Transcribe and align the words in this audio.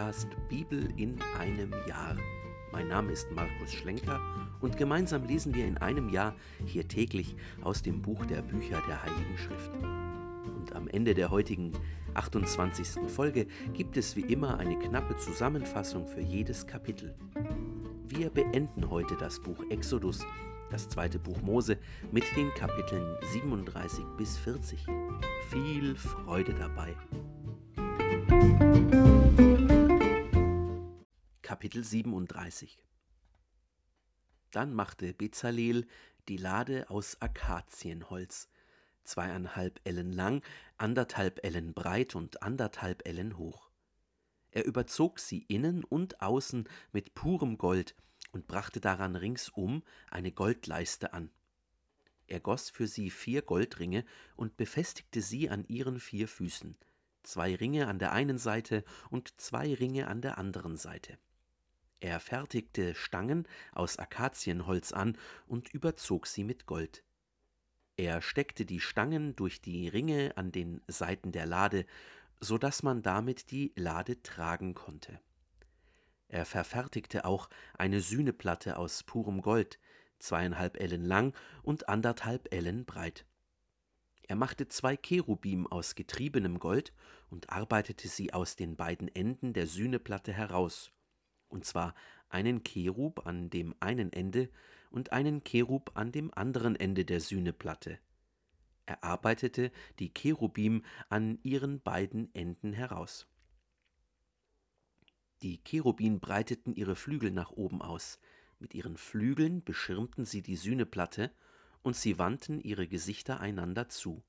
Podcast 0.00 0.28
Bibel 0.48 0.88
in 0.96 1.18
einem 1.38 1.74
Jahr. 1.86 2.16
Mein 2.72 2.88
Name 2.88 3.12
ist 3.12 3.30
Markus 3.32 3.70
Schlenker 3.70 4.18
und 4.62 4.78
gemeinsam 4.78 5.26
lesen 5.26 5.54
wir 5.54 5.66
in 5.66 5.76
einem 5.76 6.08
Jahr 6.08 6.34
hier 6.64 6.88
täglich 6.88 7.36
aus 7.60 7.82
dem 7.82 8.00
Buch 8.00 8.24
der 8.24 8.40
Bücher 8.40 8.82
der 8.88 9.02
Heiligen 9.02 9.36
Schrift. 9.36 9.70
Und 10.56 10.74
am 10.74 10.88
Ende 10.88 11.12
der 11.12 11.30
heutigen 11.30 11.72
28. 12.14 13.10
Folge 13.10 13.46
gibt 13.74 13.98
es 13.98 14.16
wie 14.16 14.22
immer 14.22 14.58
eine 14.58 14.78
knappe 14.78 15.18
Zusammenfassung 15.18 16.06
für 16.06 16.22
jedes 16.22 16.66
Kapitel. 16.66 17.14
Wir 18.08 18.30
beenden 18.30 18.88
heute 18.88 19.16
das 19.16 19.38
Buch 19.38 19.62
Exodus, 19.68 20.24
das 20.70 20.88
zweite 20.88 21.18
Buch 21.18 21.42
Mose, 21.42 21.76
mit 22.10 22.24
den 22.38 22.48
Kapiteln 22.54 23.18
37 23.32 24.02
bis 24.16 24.38
40. 24.38 24.86
Viel 25.50 25.94
Freude 25.94 26.54
dabei! 26.54 26.96
Kapitel 31.50 31.82
37 31.82 32.78
Dann 34.52 34.72
machte 34.72 35.12
Bezalel 35.12 35.88
die 36.28 36.36
Lade 36.36 36.88
aus 36.88 37.20
Akazienholz, 37.20 38.48
zweieinhalb 39.02 39.80
Ellen 39.82 40.12
lang, 40.12 40.44
anderthalb 40.76 41.44
Ellen 41.44 41.74
breit 41.74 42.14
und 42.14 42.44
anderthalb 42.44 43.04
Ellen 43.04 43.36
hoch. 43.36 43.68
Er 44.52 44.64
überzog 44.64 45.18
sie 45.18 45.42
innen 45.48 45.82
und 45.82 46.22
außen 46.22 46.68
mit 46.92 47.14
purem 47.14 47.58
Gold 47.58 47.96
und 48.30 48.46
brachte 48.46 48.80
daran 48.80 49.16
ringsum 49.16 49.82
eine 50.08 50.30
Goldleiste 50.30 51.12
an. 51.12 51.32
Er 52.28 52.38
goss 52.38 52.70
für 52.70 52.86
sie 52.86 53.10
vier 53.10 53.42
Goldringe 53.42 54.04
und 54.36 54.56
befestigte 54.56 55.20
sie 55.20 55.50
an 55.50 55.64
ihren 55.66 55.98
vier 55.98 56.28
Füßen, 56.28 56.76
zwei 57.24 57.56
Ringe 57.56 57.88
an 57.88 57.98
der 57.98 58.12
einen 58.12 58.38
Seite 58.38 58.84
und 59.10 59.40
zwei 59.40 59.74
Ringe 59.74 60.06
an 60.06 60.22
der 60.22 60.38
anderen 60.38 60.76
Seite. 60.76 61.18
Er 62.00 62.18
fertigte 62.18 62.94
Stangen 62.94 63.46
aus 63.72 63.98
Akazienholz 63.98 64.92
an 64.92 65.18
und 65.46 65.68
überzog 65.74 66.26
sie 66.26 66.44
mit 66.44 66.64
Gold. 66.66 67.04
Er 67.96 68.22
steckte 68.22 68.64
die 68.64 68.80
Stangen 68.80 69.36
durch 69.36 69.60
die 69.60 69.86
Ringe 69.88 70.32
an 70.36 70.50
den 70.50 70.80
Seiten 70.88 71.32
der 71.32 71.44
Lade, 71.44 71.84
so 72.40 72.56
dass 72.56 72.82
man 72.82 73.02
damit 73.02 73.50
die 73.50 73.72
Lade 73.76 74.22
tragen 74.22 74.72
konnte. 74.72 75.20
Er 76.28 76.46
verfertigte 76.46 77.26
auch 77.26 77.50
eine 77.76 78.00
Sühneplatte 78.00 78.78
aus 78.78 79.02
purem 79.02 79.42
Gold, 79.42 79.78
zweieinhalb 80.18 80.80
Ellen 80.80 81.04
lang 81.04 81.34
und 81.62 81.90
anderthalb 81.90 82.54
Ellen 82.54 82.86
breit. 82.86 83.26
Er 84.22 84.36
machte 84.36 84.68
zwei 84.68 84.96
Cherubim 84.96 85.66
aus 85.66 85.96
getriebenem 85.96 86.60
Gold 86.60 86.94
und 87.28 87.50
arbeitete 87.50 88.08
sie 88.08 88.32
aus 88.32 88.56
den 88.56 88.76
beiden 88.76 89.08
Enden 89.08 89.52
der 89.52 89.66
Sühneplatte 89.66 90.32
heraus, 90.32 90.92
und 91.50 91.64
zwar 91.64 91.94
einen 92.28 92.62
Cherub 92.64 93.26
an 93.26 93.50
dem 93.50 93.74
einen 93.80 94.12
Ende 94.12 94.48
und 94.90 95.12
einen 95.12 95.44
Cherub 95.44 95.92
an 95.94 96.12
dem 96.12 96.32
anderen 96.34 96.76
Ende 96.76 97.04
der 97.04 97.20
Sühneplatte. 97.20 97.98
Er 98.86 99.04
arbeitete 99.04 99.70
die 99.98 100.12
Cherubim 100.12 100.84
an 101.08 101.38
ihren 101.42 101.80
beiden 101.80 102.34
Enden 102.34 102.72
heraus. 102.72 103.26
Die 105.42 105.62
Cherubim 105.62 106.20
breiteten 106.20 106.74
ihre 106.74 106.96
Flügel 106.96 107.30
nach 107.30 107.50
oben 107.50 107.82
aus, 107.82 108.18
mit 108.58 108.74
ihren 108.74 108.96
Flügeln 108.96 109.62
beschirmten 109.64 110.24
sie 110.24 110.42
die 110.42 110.56
Sühneplatte 110.56 111.30
und 111.82 111.96
sie 111.96 112.18
wandten 112.18 112.60
ihre 112.60 112.86
Gesichter 112.88 113.40
einander 113.40 113.88
zu. 113.88 114.22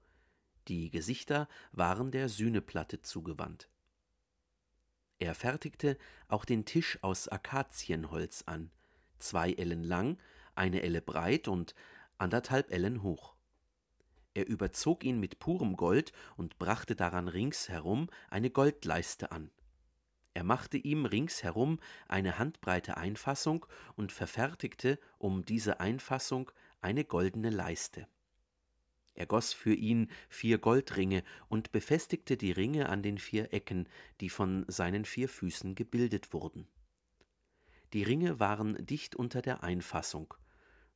Die 0.67 0.89
Gesichter 0.91 1.49
waren 1.71 2.11
der 2.11 2.29
Sühneplatte 2.29 3.01
zugewandt. 3.01 3.70
Er 5.21 5.35
fertigte 5.35 5.99
auch 6.29 6.45
den 6.45 6.65
Tisch 6.65 6.97
aus 7.03 7.27
Akazienholz 7.27 8.43
an, 8.47 8.71
zwei 9.19 9.53
Ellen 9.53 9.83
lang, 9.83 10.17
eine 10.55 10.81
Elle 10.81 10.99
breit 10.99 11.47
und 11.47 11.75
anderthalb 12.17 12.71
Ellen 12.71 13.03
hoch. 13.03 13.35
Er 14.33 14.47
überzog 14.47 15.03
ihn 15.03 15.19
mit 15.19 15.37
purem 15.37 15.77
Gold 15.77 16.11
und 16.37 16.57
brachte 16.57 16.95
daran 16.95 17.27
ringsherum 17.27 18.09
eine 18.31 18.49
Goldleiste 18.49 19.31
an. 19.31 19.51
Er 20.33 20.43
machte 20.43 20.77
ihm 20.77 21.05
ringsherum 21.05 21.79
eine 22.07 22.39
handbreite 22.39 22.97
Einfassung 22.97 23.67
und 23.95 24.11
verfertigte 24.11 24.97
um 25.19 25.45
diese 25.45 25.79
Einfassung 25.79 26.49
eine 26.81 27.05
goldene 27.05 27.51
Leiste. 27.51 28.07
Er 29.21 29.27
goss 29.27 29.53
für 29.53 29.75
ihn 29.75 30.09
vier 30.29 30.57
Goldringe 30.57 31.23
und 31.47 31.71
befestigte 31.71 32.37
die 32.37 32.51
Ringe 32.51 32.89
an 32.89 33.03
den 33.03 33.19
vier 33.19 33.53
Ecken, 33.53 33.87
die 34.19 34.31
von 34.31 34.65
seinen 34.67 35.05
vier 35.05 35.29
Füßen 35.29 35.75
gebildet 35.75 36.33
wurden. 36.33 36.67
Die 37.93 38.01
Ringe 38.01 38.39
waren 38.39 38.83
dicht 38.83 39.15
unter 39.15 39.43
der 39.43 39.61
Einfassung, 39.61 40.33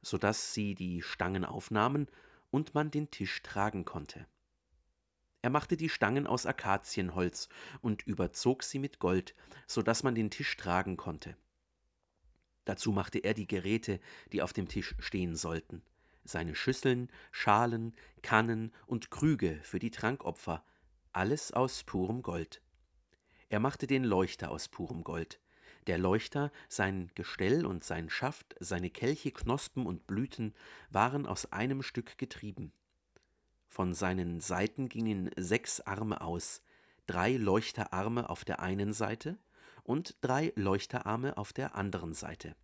so 0.02 0.18
dass 0.18 0.56
sie 0.56 0.74
die 0.74 1.04
Stangen 1.04 1.46
aufnahmen 1.46 2.08
und 2.50 2.74
man 2.74 2.90
den 2.90 3.12
Tisch 3.12 3.44
tragen 3.44 3.86
konnte. 3.86 4.26
Er 5.44 5.52
machte 5.52 5.78
die 5.78 5.90
Stangen 5.90 6.26
aus 6.26 6.48
Akazienholz 6.48 7.48
und 7.82 8.02
überzog 8.08 8.64
sie 8.64 8.80
mit 8.80 8.98
Gold, 8.98 9.36
so 9.68 9.84
dass 9.84 10.02
man 10.02 10.16
den 10.16 10.32
Tisch 10.32 10.58
tragen 10.58 10.98
konnte. 10.98 11.38
Dazu 12.64 12.92
machte 12.92 13.20
er 13.20 13.36
die 13.36 13.46
Geräte, 13.46 14.00
die 14.32 14.42
auf 14.42 14.52
dem 14.52 14.68
Tisch 14.68 14.96
stehen 14.98 15.36
sollten 15.36 15.84
seine 16.26 16.56
Schüsseln, 16.56 17.10
Schalen, 17.32 17.96
Kannen 18.22 18.72
und 18.86 19.12
Krüge 19.12 19.60
für 19.64 19.80
die 19.80 19.92
Trankopfer, 19.92 20.64
alles 21.14 21.54
aus 21.54 21.84
purem 21.84 22.22
Gold. 22.22 22.62
Er 23.50 23.60
machte 23.60 23.88
den 23.88 24.04
Leuchter 24.04 24.52
aus 24.52 24.68
purem 24.68 25.04
Gold. 25.04 25.40
Der 25.88 25.98
Leuchter, 26.00 26.52
sein 26.68 27.12
Gestell 27.14 27.66
und 27.66 27.84
sein 27.84 28.10
Schaft, 28.10 28.56
seine 28.60 28.90
Kelche, 28.90 29.32
Knospen 29.32 29.86
und 29.86 30.08
Blüten 30.08 30.56
waren 30.90 31.28
aus 31.28 31.52
einem 31.52 31.84
Stück 31.84 32.18
getrieben. 32.18 32.74
Von 33.68 33.94
seinen 33.94 34.42
Seiten 34.42 34.90
gingen 34.90 35.30
sechs 35.38 35.82
Arme 35.82 36.22
aus, 36.22 36.62
drei 37.06 37.38
Leuchterarme 37.38 38.30
auf 38.30 38.46
der 38.46 38.62
einen 38.62 38.94
Seite 38.94 39.38
und 39.84 40.18
drei 40.22 40.54
Leuchterarme 40.56 41.38
auf 41.38 41.54
der 41.54 41.76
anderen 41.76 42.14
Seite. 42.14 42.56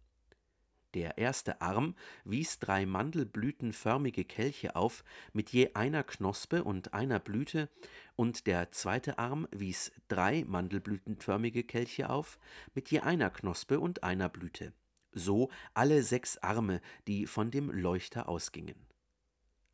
Der 0.93 1.17
erste 1.17 1.61
Arm 1.61 1.95
wies 2.25 2.59
drei 2.59 2.85
mandelblütenförmige 2.85 4.25
Kelche 4.25 4.75
auf, 4.75 5.05
mit 5.31 5.51
je 5.51 5.73
einer 5.73 6.03
Knospe 6.03 6.63
und 6.65 6.93
einer 6.93 7.19
Blüte, 7.19 7.69
und 8.17 8.45
der 8.45 8.71
zweite 8.71 9.17
Arm 9.17 9.47
wies 9.51 9.93
drei 10.09 10.43
mandelblütenförmige 10.45 11.63
Kelche 11.63 12.09
auf, 12.09 12.39
mit 12.75 12.91
je 12.91 12.99
einer 12.99 13.29
Knospe 13.29 13.79
und 13.79 14.03
einer 14.03 14.27
Blüte. 14.27 14.73
So 15.13 15.49
alle 15.73 16.03
sechs 16.03 16.37
Arme, 16.37 16.81
die 17.07 17.25
von 17.25 17.51
dem 17.51 17.69
Leuchter 17.69 18.27
ausgingen. 18.27 18.75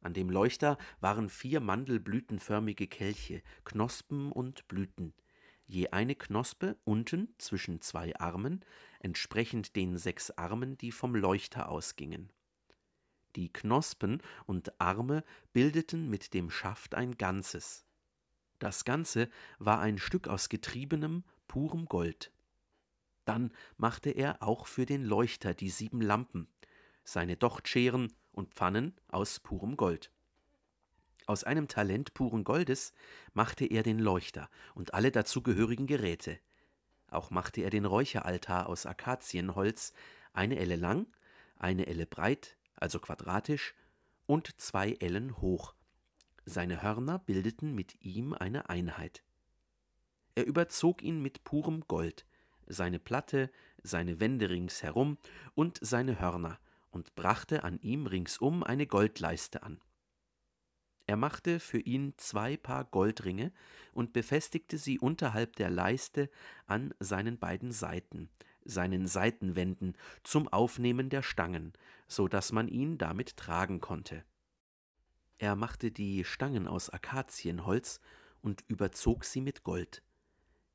An 0.01 0.13
dem 0.13 0.29
Leuchter 0.29 0.78
waren 0.99 1.29
vier 1.29 1.59
mandelblütenförmige 1.59 2.88
Kelche, 2.88 3.41
Knospen 3.66 4.31
und 4.31 4.67
Blüten, 4.67 5.13
je 5.67 5.89
eine 5.89 6.16
Knospe 6.16 6.78
unten 6.83 7.33
zwischen 7.38 7.81
zwei 7.81 8.16
Armen, 8.17 8.63
entsprechend 9.00 9.75
den 9.75 9.97
sechs 9.97 10.31
Armen, 10.31 10.78
die 10.78 10.91
vom 10.91 11.16
Leuchter 11.16 11.69
ausgingen. 11.69 12.31
Die 13.35 13.51
Knospen 13.53 14.22
und 14.45 14.81
Arme 14.81 15.23
bildeten 15.53 16.09
mit 16.09 16.33
dem 16.33 16.50
Schaft 16.50 16.95
ein 16.95 17.17
Ganzes. 17.17 17.85
Das 18.59 18.85
Ganze 18.85 19.29
war 19.59 19.79
ein 19.79 20.00
Stück 20.00 20.28
aus 20.28 20.50
getriebenem, 20.50 21.23
purem 21.47 21.85
Gold. 21.85 22.31
Dann 23.25 23.51
machte 23.75 24.09
er 24.09 24.41
auch 24.41 24.66
für 24.66 24.85
den 24.85 25.03
Leuchter 25.03 25.53
die 25.53 25.69
sieben 25.69 26.01
Lampen, 26.01 26.47
seine 27.03 27.38
Dochtscheren 27.38 28.11
und 28.31 28.55
Pfannen 28.55 28.95
aus 29.09 29.39
purem 29.39 29.78
Gold. 29.78 30.11
Aus 31.28 31.44
einem 31.44 31.68
Talent 31.68 32.14
puren 32.16 32.44
Goldes 32.44 32.94
machte 33.34 33.66
er 33.66 33.84
den 33.84 34.00
Leuchter 34.00 34.50
und 34.74 34.94
alle 34.94 35.12
dazugehörigen 35.12 35.85
Geräte, 35.85 36.40
auch 37.09 37.29
machte 37.29 37.62
er 37.62 37.70
den 37.70 37.85
Räucheraltar 37.85 38.68
aus 38.68 38.85
Akazienholz, 38.85 39.94
eine 40.34 40.58
Elle 40.58 40.76
lang, 40.76 41.08
eine 41.58 41.88
Elle 41.88 42.06
breit, 42.06 42.58
also 42.76 43.00
quadratisch, 43.00 43.74
und 44.26 44.59
zwei 44.59 44.94
Ellen 45.00 45.38
hoch. 45.38 45.74
Seine 46.46 46.82
Hörner 46.82 47.20
bildeten 47.20 47.74
mit 47.74 48.03
ihm 48.03 48.34
eine 48.34 48.70
Einheit. 48.70 49.24
Er 50.35 50.46
überzog 50.46 51.02
ihn 51.02 51.22
mit 51.22 51.44
purem 51.44 51.82
Gold, 51.88 52.26
seine 52.68 53.00
Platte, 53.00 53.50
seine 53.84 54.20
Wände 54.20 54.50
ringsherum 54.50 55.18
und 55.56 55.79
seine 55.82 56.20
Hörner, 56.20 56.59
und 56.91 57.16
brachte 57.16 57.64
an 57.64 57.79
ihm 57.82 58.06
ringsum 58.08 58.64
eine 58.64 58.88
Goldleiste 58.88 59.64
an. 59.64 59.79
Er 61.07 61.15
machte 61.15 61.61
für 61.61 61.79
ihn 61.79 62.13
zwei 62.17 62.57
Paar 62.57 62.83
Goldringe 62.83 63.53
und 63.93 64.11
befestigte 64.11 64.77
sie 64.77 64.99
unterhalb 64.99 65.55
der 65.55 65.69
Leiste 65.69 66.29
an 66.65 66.93
seinen 66.99 67.39
beiden 67.39 67.71
Seiten, 67.71 68.29
seinen 68.65 69.07
Seitenwänden, 69.07 69.95
zum 70.23 70.49
Aufnehmen 70.49 71.09
der 71.09 71.23
Stangen, 71.23 71.71
so 72.09 72.27
dass 72.27 72.51
man 72.51 72.67
ihn 72.67 72.97
damit 72.97 73.37
tragen 73.37 73.79
konnte. 73.79 74.25
Er 75.37 75.55
machte 75.55 75.91
die 75.91 76.25
Stangen 76.25 76.67
aus 76.67 76.89
Akazienholz 76.89 78.01
und 78.41 78.65
überzog 78.67 79.23
sie 79.23 79.39
mit 79.39 79.63
Gold. 79.63 80.03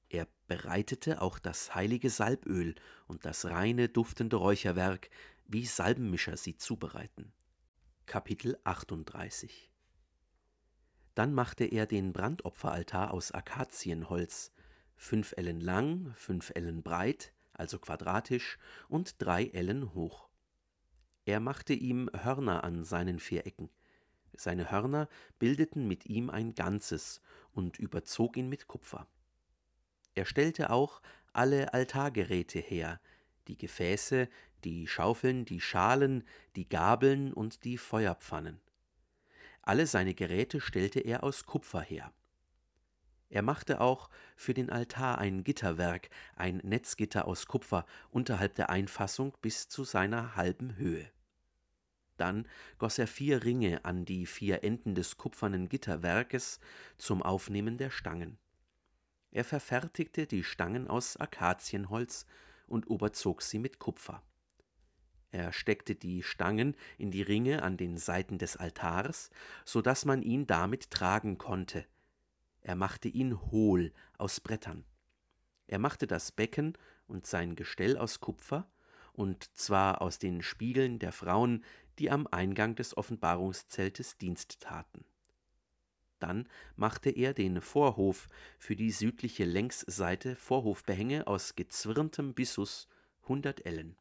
Er 0.08 0.26
bereitete 0.46 1.20
auch 1.20 1.38
das 1.38 1.74
heilige 1.74 2.08
Salböl 2.08 2.74
und 3.06 3.26
das 3.26 3.44
reine 3.44 3.90
duftende 3.90 4.36
Räucherwerk, 4.36 5.10
wie 5.46 5.66
Salbenmischer 5.66 6.38
sie 6.38 6.56
zubereiten. 6.56 7.34
Kapitel 8.06 8.58
38 8.64 9.71
Dann 11.14 11.34
machte 11.34 11.64
er 11.64 11.86
den 11.86 12.12
Brandopferaltar 12.12 13.12
aus 13.12 13.32
Akazienholz, 13.32 14.52
fünf 14.96 15.34
Ellen 15.36 15.60
lang, 15.60 16.14
fünf 16.16 16.52
Ellen 16.54 16.82
breit, 16.82 17.32
also 17.52 17.78
quadratisch, 17.78 18.58
und 18.88 19.20
drei 19.20 19.46
Ellen 19.46 19.94
hoch. 19.94 20.28
Er 21.24 21.40
machte 21.40 21.74
ihm 21.74 22.10
Hörner 22.12 22.64
an 22.64 22.84
seinen 22.84 23.18
vier 23.18 23.46
Ecken. 23.46 23.70
Seine 24.34 24.70
Hörner 24.70 25.08
bildeten 25.38 25.86
mit 25.86 26.06
ihm 26.06 26.30
ein 26.30 26.54
Ganzes 26.54 27.20
und 27.52 27.78
überzog 27.78 28.36
ihn 28.36 28.48
mit 28.48 28.66
Kupfer. 28.66 29.06
Er 30.14 30.24
stellte 30.24 30.70
auch 30.70 31.02
alle 31.32 31.74
Altargeräte 31.74 32.58
her, 32.58 33.00
die 33.48 33.56
Gefäße, 33.56 34.28
die 34.64 34.86
Schaufeln, 34.86 35.44
die 35.44 35.60
Schalen, 35.60 36.24
die 36.56 36.68
Gabeln 36.68 37.32
und 37.32 37.64
die 37.64 37.76
Feuerpfannen. 37.76 38.60
Alle 39.62 39.86
seine 39.86 40.14
Geräte 40.14 40.60
stellte 40.60 41.00
er 41.00 41.22
aus 41.22 41.46
Kupfer 41.46 41.80
her. 41.80 42.12
Er 43.28 43.42
machte 43.42 43.80
auch 43.80 44.10
für 44.36 44.52
den 44.52 44.68
Altar 44.68 45.18
ein 45.18 45.42
Gitterwerk, 45.42 46.10
ein 46.36 46.58
Netzgitter 46.58 47.26
aus 47.26 47.46
Kupfer 47.46 47.86
unterhalb 48.10 48.56
der 48.56 48.68
Einfassung 48.68 49.34
bis 49.40 49.68
zu 49.68 49.84
seiner 49.84 50.36
halben 50.36 50.76
Höhe. 50.76 51.10
Dann 52.18 52.46
goss 52.78 52.98
er 52.98 53.06
vier 53.06 53.42
Ringe 53.42 53.84
an 53.84 54.04
die 54.04 54.26
vier 54.26 54.62
Enden 54.64 54.94
des 54.94 55.16
kupfernen 55.16 55.68
Gitterwerkes 55.68 56.60
zum 56.98 57.22
Aufnehmen 57.22 57.78
der 57.78 57.90
Stangen. 57.90 58.38
Er 59.30 59.44
verfertigte 59.44 60.26
die 60.26 60.44
Stangen 60.44 60.88
aus 60.88 61.16
Akazienholz 61.16 62.26
und 62.66 62.84
überzog 62.84 63.40
sie 63.40 63.58
mit 63.58 63.78
Kupfer. 63.78 64.22
Er 65.32 65.52
steckte 65.52 65.94
die 65.94 66.22
Stangen 66.22 66.76
in 66.98 67.10
die 67.10 67.22
Ringe 67.22 67.62
an 67.62 67.78
den 67.78 67.96
Seiten 67.96 68.36
des 68.36 68.58
Altars, 68.58 69.30
so 69.64 69.80
dass 69.80 70.04
man 70.04 70.22
ihn 70.22 70.46
damit 70.46 70.90
tragen 70.90 71.38
konnte. 71.38 71.86
Er 72.60 72.76
machte 72.76 73.08
ihn 73.08 73.40
hohl 73.50 73.92
aus 74.18 74.40
Brettern. 74.40 74.84
Er 75.66 75.78
machte 75.78 76.06
das 76.06 76.32
Becken 76.32 76.76
und 77.06 77.26
sein 77.26 77.56
Gestell 77.56 77.96
aus 77.96 78.20
Kupfer, 78.20 78.70
und 79.14 79.56
zwar 79.56 80.02
aus 80.02 80.18
den 80.18 80.42
Spiegeln 80.42 80.98
der 80.98 81.12
Frauen, 81.12 81.64
die 81.98 82.10
am 82.10 82.26
Eingang 82.26 82.74
des 82.74 82.94
Offenbarungszeltes 82.94 84.18
Dienst 84.18 84.60
taten. 84.60 85.04
Dann 86.18 86.46
machte 86.76 87.08
er 87.10 87.32
den 87.32 87.62
Vorhof 87.62 88.28
für 88.58 88.76
die 88.76 88.90
südliche 88.90 89.44
Längsseite 89.44 90.36
Vorhofbehänge 90.36 91.26
aus 91.26 91.56
gezwirntem 91.56 92.34
Bissus 92.34 92.86
hundert 93.26 93.64
Ellen. 93.64 93.96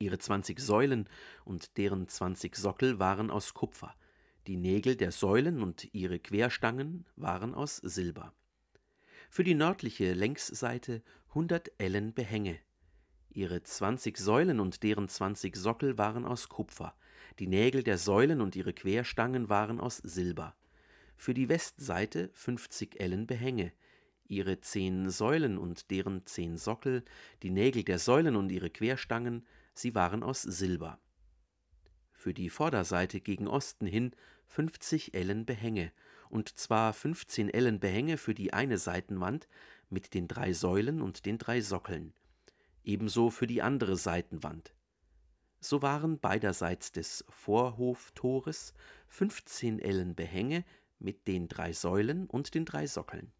Ihre 0.00 0.18
zwanzig 0.18 0.58
Säulen 0.58 1.08
und 1.44 1.76
deren 1.76 2.08
zwanzig 2.08 2.56
Sockel 2.56 2.98
waren 2.98 3.30
aus 3.30 3.54
Kupfer, 3.54 3.94
die 4.48 4.56
Nägel 4.56 4.96
der 4.96 5.12
Säulen 5.12 5.62
und 5.62 5.88
ihre 5.92 6.18
Querstangen 6.18 7.06
waren 7.14 7.54
aus 7.54 7.76
Silber. 7.76 8.32
Für 9.28 9.44
die 9.44 9.54
nördliche 9.54 10.12
Längsseite 10.12 11.02
hundert 11.32 11.70
Ellen 11.78 12.14
Behänge. 12.14 12.58
Ihre 13.28 13.62
zwanzig 13.62 14.18
Säulen 14.18 14.58
und 14.58 14.82
deren 14.82 15.08
zwanzig 15.08 15.54
Sockel 15.54 15.98
waren 15.98 16.24
aus 16.24 16.48
Kupfer, 16.48 16.96
die 17.38 17.46
Nägel 17.46 17.84
der 17.84 17.98
Säulen 17.98 18.40
und 18.40 18.56
ihre 18.56 18.72
Querstangen 18.72 19.48
waren 19.48 19.78
aus 19.78 19.98
Silber 19.98 20.56
für 21.20 21.34
die 21.34 21.50
Westseite 21.50 22.30
50 22.32 22.98
Ellen 22.98 23.26
Behänge, 23.26 23.72
ihre 24.26 24.62
zehn 24.62 25.10
Säulen 25.10 25.58
und 25.58 25.90
deren 25.90 26.24
zehn 26.24 26.56
Sockel, 26.56 27.04
die 27.42 27.50
Nägel 27.50 27.84
der 27.84 27.98
Säulen 27.98 28.36
und 28.36 28.50
ihre 28.50 28.70
Querstangen, 28.70 29.46
sie 29.74 29.94
waren 29.94 30.22
aus 30.22 30.42
Silber. 30.42 30.98
Für 32.12 32.34
die 32.34 32.50
Vorderseite 32.50 33.20
gegen 33.20 33.48
Osten 33.48 33.86
hin 33.86 34.14
50 34.46 35.14
Ellen 35.14 35.46
Behänge, 35.46 35.92
und 36.28 36.58
zwar 36.58 36.92
15 36.92 37.48
Ellen 37.48 37.80
Behänge 37.80 38.16
für 38.18 38.34
die 38.34 38.52
eine 38.52 38.78
Seitenwand 38.78 39.48
mit 39.88 40.14
den 40.14 40.28
drei 40.28 40.52
Säulen 40.52 41.00
und 41.00 41.26
den 41.26 41.38
drei 41.38 41.60
Sockeln, 41.60 42.12
ebenso 42.84 43.30
für 43.30 43.46
die 43.46 43.62
andere 43.62 43.96
Seitenwand. 43.96 44.74
So 45.60 45.82
waren 45.82 46.18
beiderseits 46.18 46.92
des 46.92 47.24
Vorhoftores 47.28 48.72
15 49.08 49.78
Ellen 49.78 50.14
Behänge 50.14 50.64
mit 50.98 51.26
den 51.26 51.48
drei 51.48 51.72
Säulen 51.72 52.26
und 52.26 52.54
den 52.54 52.64
drei 52.64 52.86
Sockeln. 52.86 53.32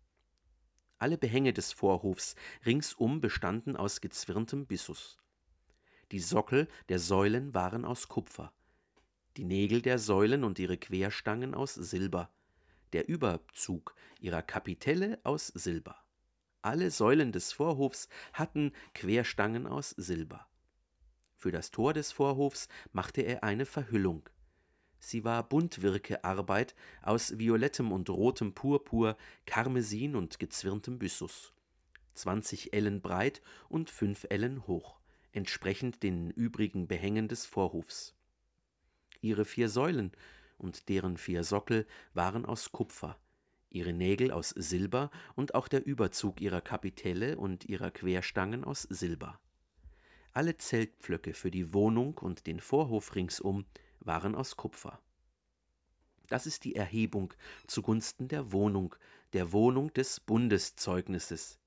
Alle 0.99 1.17
Behänge 1.17 1.55
des 1.55 1.73
Vorhofs 1.73 2.35
ringsum 2.67 3.23
bestanden 3.23 3.75
aus 3.75 4.03
gezwirntem 4.03 4.67
Bissus. 4.67 5.19
Die 6.13 6.19
Sockel 6.19 6.69
der 6.89 6.99
Säulen 6.99 7.55
waren 7.55 7.85
aus 7.85 8.09
Kupfer, 8.09 8.53
die 9.37 9.45
Nägel 9.45 9.83
der 9.83 9.99
Säulen 9.99 10.45
und 10.45 10.59
ihre 10.59 10.77
Querstangen 10.77 11.55
aus 11.55 11.75
Silber, 11.75 12.31
der 12.93 13.09
Überzug 13.09 13.95
ihrer 14.19 14.43
Kapitelle 14.43 15.21
aus 15.25 15.49
Silber. 15.49 15.97
Alle 16.63 16.91
Säulen 16.91 17.33
des 17.33 17.53
Vorhofs 17.53 18.09
hatten 18.33 18.73
Querstangen 18.95 19.67
aus 19.67 19.91
Silber. 19.91 20.47
Für 21.37 21.53
das 21.53 21.71
Tor 21.71 21.95
des 21.95 22.13
Vorhofs 22.13 22.69
machte 22.93 23.23
er 23.23 23.45
eine 23.45 23.65
Verhüllung, 23.65 24.29
Sie 25.01 25.25
war 25.25 25.49
Buntwirkearbeit 25.49 26.75
aus 27.03 27.39
violettem 27.39 27.91
und 27.91 28.11
rotem 28.11 28.53
Purpur, 28.53 29.17
Karmesin 29.47 30.15
und 30.15 30.39
gezwirntem 30.39 30.99
Byssus. 30.99 31.55
Zwanzig 32.13 32.75
Ellen 32.75 33.01
breit 33.01 33.41
und 33.71 33.89
fünf 33.89 34.27
Ellen 34.29 34.67
hoch, 34.67 35.00
entsprechend 35.33 36.03
den 36.03 36.31
übrigen 36.31 36.89
Behängen 36.89 37.29
des 37.29 37.47
Vorhofs. 37.47 38.15
Ihre 39.21 39.45
vier 39.45 39.69
Säulen 39.69 40.13
und 40.59 40.89
deren 40.89 41.17
vier 41.17 41.45
Sockel 41.45 41.87
waren 42.15 42.45
aus 42.45 42.73
Kupfer, 42.73 43.19
ihre 43.71 43.93
Nägel 43.93 44.31
aus 44.31 44.51
Silber 44.51 45.11
und 45.37 45.55
auch 45.55 45.69
der 45.69 45.87
Überzug 45.87 46.41
ihrer 46.41 46.61
Kapitelle 46.61 47.37
und 47.37 47.65
ihrer 47.67 47.91
Querstangen 47.91 48.65
aus 48.65 48.83
Silber. 48.83 49.41
Alle 50.33 50.57
Zeltpflöcke 50.57 51.35
für 51.35 51.51
die 51.51 51.73
Wohnung 51.73 52.19
und 52.19 52.47
den 52.47 52.61
Vorhof 52.61 53.15
ringsum 53.15 53.67
waren 54.01 54.35
aus 54.35 54.57
Kupfer. 54.57 55.01
Das 56.29 56.47
ist 56.47 56.65
die 56.65 56.77
Erhebung 56.77 57.35
zugunsten 57.67 58.29
der 58.29 58.53
Wohnung, 58.53 58.95
der 59.33 59.53
Wohnung 59.53 59.93
des 59.93 60.21
Bundeszeugnisses. 60.21 61.60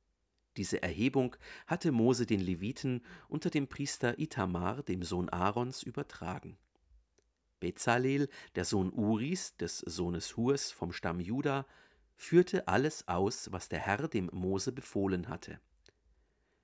Diese 0.57 0.83
Erhebung 0.83 1.35
hatte 1.65 1.91
Mose 1.91 2.25
den 2.25 2.39
Leviten 2.39 3.01
unter 3.27 3.49
dem 3.49 3.67
Priester 3.67 4.19
Itamar, 4.19 4.83
dem 4.83 5.03
Sohn 5.03 5.29
Aarons, 5.29 5.81
übertragen. 5.83 6.57
Bezalel, 7.59 8.29
der 8.55 8.65
Sohn 8.65 8.91
Uris, 8.91 9.55
des 9.57 9.79
Sohnes 9.79 10.35
Hurs 10.37 10.71
vom 10.71 10.91
Stamm 10.91 11.19
Juda, 11.19 11.65
führte 12.15 12.67
alles 12.67 13.07
aus, 13.07 13.51
was 13.51 13.69
der 13.69 13.79
Herr 13.79 14.07
dem 14.07 14.29
Mose 14.33 14.71
befohlen 14.71 15.29
hatte. 15.29 15.59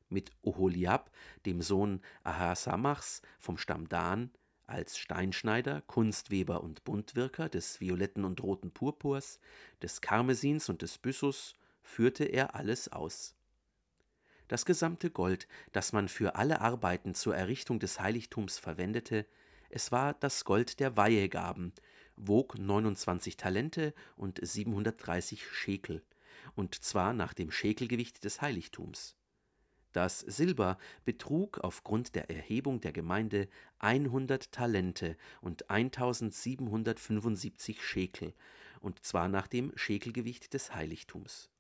Mit 0.10 0.32
Oholiab, 0.42 1.12
dem 1.46 1.62
Sohn 1.62 2.02
Ahasamachs 2.24 3.22
vom 3.40 3.58
Stamm 3.58 3.88
Dan, 3.88 4.32
als 4.68 4.98
Steinschneider, 4.98 5.82
Kunstweber 5.82 6.64
und 6.64 6.84
Buntwirker 6.84 7.50
des 7.50 7.80
violetten 7.80 8.24
und 8.24 8.44
roten 8.44 8.72
Purpurs, 8.72 9.40
des 9.82 10.02
Karmesins 10.02 10.70
und 10.70 10.82
des 10.82 10.98
Byssus 10.98 11.56
führte 11.82 12.26
er 12.26 12.56
alles 12.56 12.92
aus. 12.92 13.36
Das 14.50 14.66
gesamte 14.66 15.12
Gold, 15.12 15.48
das 15.74 15.94
man 15.94 16.10
für 16.10 16.36
alle 16.36 16.60
Arbeiten 16.60 17.14
zur 17.14 17.36
Errichtung 17.36 17.80
des 17.80 18.00
Heiligtums 18.00 18.58
verwendete, 18.58 19.28
es 19.70 19.92
war 19.92 20.16
das 20.16 20.44
Gold 20.44 20.80
der 20.80 20.98
Weihegaben, 20.98 21.72
wog 22.16 22.58
29 22.58 23.38
Talente 23.38 23.94
und 24.18 24.40
730 24.42 25.48
Schekel, 25.48 26.04
und 26.56 26.74
zwar 26.84 27.14
nach 27.14 27.36
dem 27.36 27.52
Schekelgewicht 27.52 28.24
des 28.24 28.42
Heiligtums. 28.42 29.16
Das 29.92 30.22
Silber 30.22 30.80
betrug 31.06 31.60
aufgrund 31.60 32.16
der 32.16 32.32
Erhebung 32.32 32.82
der 32.82 32.92
Gemeinde 32.92 33.50
100 33.78 34.52
Talente 34.52 35.16
und 35.42 35.70
1775 35.70 37.86
Schekel, 37.86 38.34
und 38.80 39.06
zwar 39.06 39.30
nach 39.30 39.46
dem 39.46 39.72
Schekelgewicht 39.76 40.56
des 40.56 40.74
Heiligtums. 40.74 41.52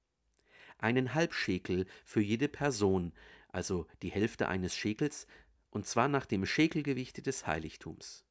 Einen 0.80 1.14
Halbschekel 1.14 1.86
für 2.04 2.22
jede 2.22 2.48
Person, 2.48 3.14
also 3.50 3.86
die 4.02 4.10
Hälfte 4.10 4.48
eines 4.48 4.76
Schekels, 4.76 5.28
und 5.70 5.86
zwar 5.86 6.08
nach 6.08 6.26
dem 6.26 6.44
Schekelgewicht 6.46 7.24
des 7.26 7.46
Heiligtums. 7.46 8.26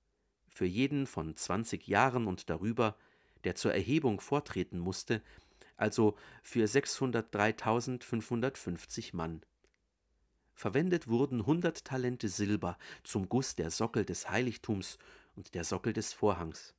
Für 0.48 0.66
jeden 0.66 1.06
von 1.06 1.36
20 1.36 1.86
Jahren 1.86 2.26
und 2.26 2.50
darüber, 2.50 2.96
der 3.44 3.54
zur 3.54 3.72
Erhebung 3.72 4.20
vortreten 4.20 4.80
musste, 4.80 5.22
also 5.76 6.16
für 6.42 6.64
603.550 6.64 9.14
Mann. 9.14 9.42
Verwendet 10.54 11.06
wurden 11.06 11.46
hundert 11.46 11.84
Talente 11.84 12.28
Silber 12.28 12.76
zum 13.04 13.28
Guss 13.28 13.54
der 13.54 13.70
Sockel 13.70 14.04
des 14.04 14.28
Heiligtums 14.28 14.98
und 15.36 15.54
der 15.54 15.62
Sockel 15.62 15.92
des 15.92 16.12
Vorhangs. 16.12 16.74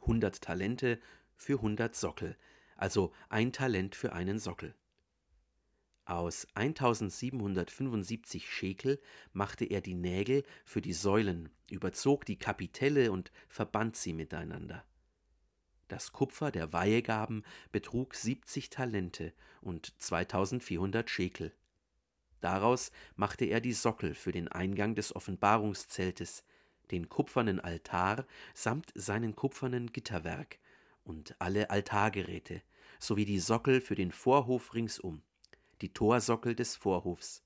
Hundert 0.00 0.40
Talente 0.40 0.98
für 1.36 1.60
hundert 1.60 1.94
Sockel, 1.94 2.38
also 2.80 3.12
ein 3.28 3.52
Talent 3.52 3.94
für 3.94 4.12
einen 4.14 4.38
Sockel. 4.38 4.74
Aus 6.06 6.46
1775 6.54 8.50
Schekel 8.50 9.00
machte 9.32 9.66
er 9.66 9.80
die 9.80 9.94
Nägel 9.94 10.44
für 10.64 10.80
die 10.80 10.94
Säulen, 10.94 11.50
überzog 11.70 12.24
die 12.24 12.38
Kapitelle 12.38 13.12
und 13.12 13.30
verband 13.48 13.96
sie 13.96 14.12
miteinander. 14.12 14.84
Das 15.88 16.12
Kupfer 16.12 16.50
der 16.50 16.72
Weihegaben 16.72 17.44
betrug 17.70 18.14
70 18.14 18.70
Talente 18.70 19.34
und 19.60 20.00
2400 20.00 21.10
Schekel. 21.10 21.52
Daraus 22.40 22.92
machte 23.14 23.44
er 23.44 23.60
die 23.60 23.74
Sockel 23.74 24.14
für 24.14 24.32
den 24.32 24.48
Eingang 24.48 24.94
des 24.94 25.14
Offenbarungszeltes, 25.14 26.44
den 26.90 27.08
kupfernen 27.08 27.60
Altar 27.60 28.26
samt 28.54 28.90
seinen 28.94 29.36
kupfernen 29.36 29.92
Gitterwerk 29.92 30.58
und 31.04 31.34
alle 31.40 31.70
Altargeräte, 31.70 32.62
sowie 32.98 33.24
die 33.24 33.38
Sockel 33.38 33.80
für 33.80 33.94
den 33.94 34.12
Vorhof 34.12 34.74
ringsum, 34.74 35.22
die 35.80 35.92
Torsockel 35.92 36.54
des 36.54 36.76
Vorhofs, 36.76 37.42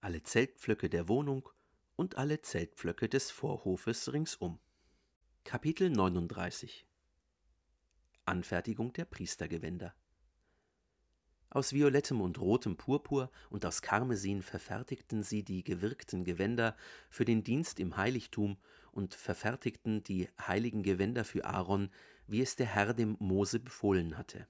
alle 0.00 0.22
Zeltpflöcke 0.22 0.88
der 0.88 1.08
Wohnung 1.08 1.48
und 1.96 2.16
alle 2.16 2.40
Zeltpflöcke 2.42 3.08
des 3.08 3.30
Vorhofes 3.30 4.12
ringsum. 4.12 4.58
Kapitel 5.44 5.90
39 5.90 6.86
Anfertigung 8.24 8.92
der 8.94 9.04
Priestergewänder 9.04 9.94
aus 11.54 11.72
violettem 11.72 12.20
und 12.20 12.40
rotem 12.40 12.76
Purpur 12.76 13.30
und 13.48 13.64
aus 13.64 13.80
Karmesin 13.80 14.42
verfertigten 14.42 15.22
sie 15.22 15.44
die 15.44 15.62
gewirkten 15.62 16.24
Gewänder 16.24 16.76
für 17.08 17.24
den 17.24 17.44
Dienst 17.44 17.78
im 17.78 17.96
Heiligtum 17.96 18.56
und 18.90 19.14
verfertigten 19.14 20.02
die 20.02 20.28
heiligen 20.40 20.82
Gewänder 20.82 21.24
für 21.24 21.44
Aaron, 21.44 21.90
wie 22.26 22.40
es 22.40 22.56
der 22.56 22.66
Herr 22.66 22.94
dem 22.94 23.16
Mose 23.18 23.60
befohlen 23.60 24.16
hatte. 24.16 24.46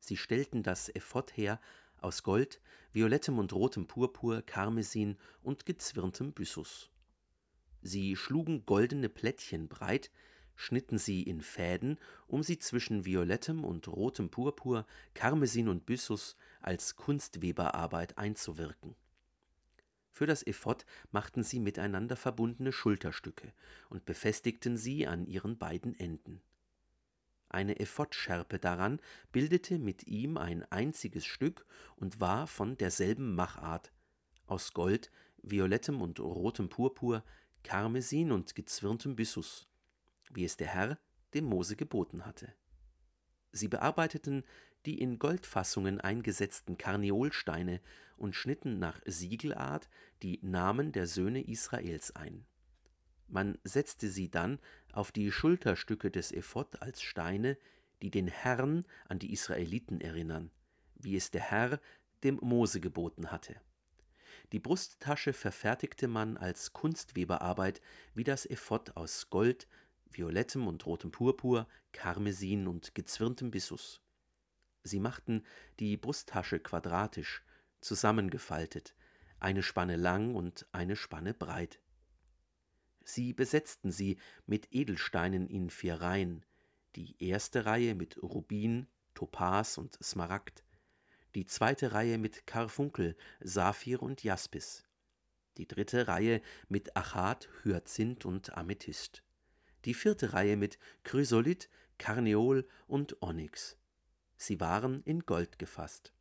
Sie 0.00 0.16
stellten 0.16 0.62
das 0.62 0.88
Ephod 0.94 1.36
her 1.36 1.60
aus 2.00 2.22
Gold, 2.22 2.60
violettem 2.92 3.38
und 3.38 3.52
rotem 3.52 3.86
Purpur, 3.86 4.42
Karmesin 4.42 5.16
und 5.42 5.64
gezwirntem 5.64 6.32
Byssus. 6.32 6.90
Sie 7.80 8.16
schlugen 8.16 8.66
goldene 8.66 9.08
Plättchen 9.08 9.68
breit, 9.68 10.10
schnitten 10.56 10.98
sie 10.98 11.22
in 11.22 11.40
Fäden, 11.40 11.98
um 12.26 12.42
sie 12.42 12.58
zwischen 12.58 13.04
violettem 13.04 13.64
und 13.64 13.88
rotem 13.88 14.30
Purpur, 14.30 14.86
Karmesin 15.14 15.68
und 15.68 15.86
Byssus 15.86 16.36
als 16.60 16.96
Kunstweberarbeit 16.96 18.18
einzuwirken. 18.18 18.94
Für 20.10 20.26
das 20.26 20.46
Ephod 20.46 20.86
machten 21.10 21.42
sie 21.42 21.58
miteinander 21.58 22.16
verbundene 22.16 22.72
Schulterstücke 22.72 23.52
und 23.90 24.04
befestigten 24.04 24.76
sie 24.76 25.06
an 25.06 25.26
ihren 25.26 25.58
beiden 25.58 25.98
Enden. 25.98 26.40
Eine 27.54 27.78
Ephodschärpe 27.78 28.58
daran 28.58 29.00
bildete 29.32 29.78
mit 29.78 30.06
ihm 30.06 30.36
ein 30.36 30.64
einziges 30.70 31.24
Stück 31.24 31.64
und 31.96 32.20
war 32.20 32.46
von 32.46 32.76
derselben 32.76 33.34
Machart, 33.34 33.92
aus 34.46 34.72
Gold, 34.72 35.10
violettem 35.42 36.02
und 36.02 36.20
rotem 36.20 36.68
Purpur, 36.68 37.24
Karmesin 37.62 38.32
und 38.32 38.54
gezwirntem 38.54 39.16
Byssus 39.16 39.68
wie 40.36 40.44
es 40.44 40.56
der 40.56 40.68
Herr 40.68 40.98
dem 41.32 41.44
Mose 41.44 41.76
geboten 41.76 42.26
hatte. 42.26 42.52
Sie 43.52 43.68
bearbeiteten 43.68 44.44
die 44.86 45.00
in 45.00 45.18
Goldfassungen 45.18 46.00
eingesetzten 46.00 46.76
Karneolsteine 46.76 47.80
und 48.16 48.34
schnitten 48.34 48.78
nach 48.78 49.00
Siegelart 49.06 49.88
die 50.22 50.40
Namen 50.42 50.92
der 50.92 51.06
Söhne 51.06 51.42
Israels 51.42 52.14
ein. 52.14 52.44
Man 53.28 53.56
setzte 53.64 54.10
sie 54.10 54.30
dann 54.30 54.58
auf 54.96 55.12
die 55.12 55.30
Schulterstücke 55.30 56.10
des 56.10 56.32
Ephod 56.32 56.80
als 56.82 57.02
Steine, 57.02 57.58
die 58.02 58.10
den 58.10 58.28
Herrn 58.28 58.84
an 59.08 59.18
die 59.18 59.32
Israeliten 59.32 60.00
erinnern, 60.00 60.50
wie 60.94 61.16
es 61.16 61.30
der 61.30 61.42
Herr 61.42 61.80
dem 62.22 62.38
Mose 62.42 62.80
geboten 62.80 63.30
hatte. 63.30 63.56
Die 64.52 64.60
Brusttasche 64.60 65.32
verfertigte 65.32 66.08
man 66.08 66.36
als 66.36 66.72
Kunstweberarbeit 66.72 67.80
wie 68.14 68.24
das 68.24 68.46
Ephod 68.46 68.96
aus 68.96 69.30
Gold, 69.30 69.66
violettem 70.10 70.66
und 70.66 70.84
rotem 70.86 71.10
Purpur, 71.10 71.66
Karmesin 71.92 72.66
und 72.66 72.94
gezwirntem 72.94 73.50
Byssus. 73.50 74.00
Sie 74.82 75.00
machten 75.00 75.44
die 75.80 75.96
Brusttasche 75.96 76.60
quadratisch, 76.60 77.42
zusammengefaltet, 77.80 78.94
eine 79.40 79.62
Spanne 79.62 79.96
lang 79.96 80.34
und 80.34 80.66
eine 80.72 80.96
Spanne 80.96 81.34
breit. 81.34 81.80
Sie 83.04 83.32
besetzten 83.32 83.90
sie 83.90 84.18
mit 84.46 84.68
Edelsteinen 84.72 85.46
in 85.46 85.70
vier 85.70 86.00
Reihen, 86.00 86.44
die 86.96 87.16
erste 87.22 87.66
Reihe 87.66 87.94
mit 87.94 88.22
Rubin, 88.22 88.86
Topas 89.14 89.78
und 89.78 89.98
Smaragd, 90.02 90.64
die 91.34 91.46
zweite 91.46 91.92
Reihe 91.92 92.18
mit 92.18 92.46
Karfunkel, 92.46 93.16
Saphir 93.40 94.02
und 94.02 94.22
Jaspis, 94.22 94.84
die 95.58 95.66
dritte 95.66 96.08
Reihe 96.08 96.40
mit 96.68 96.96
Achat, 96.96 97.48
Hyazinth 97.64 98.24
und 98.24 98.56
Amethyst 98.56 99.22
die 99.84 99.94
vierte 99.94 100.32
Reihe 100.32 100.56
mit 100.56 100.78
Chrysolith, 101.02 101.68
Karneol 101.98 102.66
und 102.86 103.20
Onyx. 103.22 103.76
Sie 104.36 104.60
waren 104.60 105.02
in 105.04 105.20
Gold 105.20 105.58
gefasst. 105.58 106.12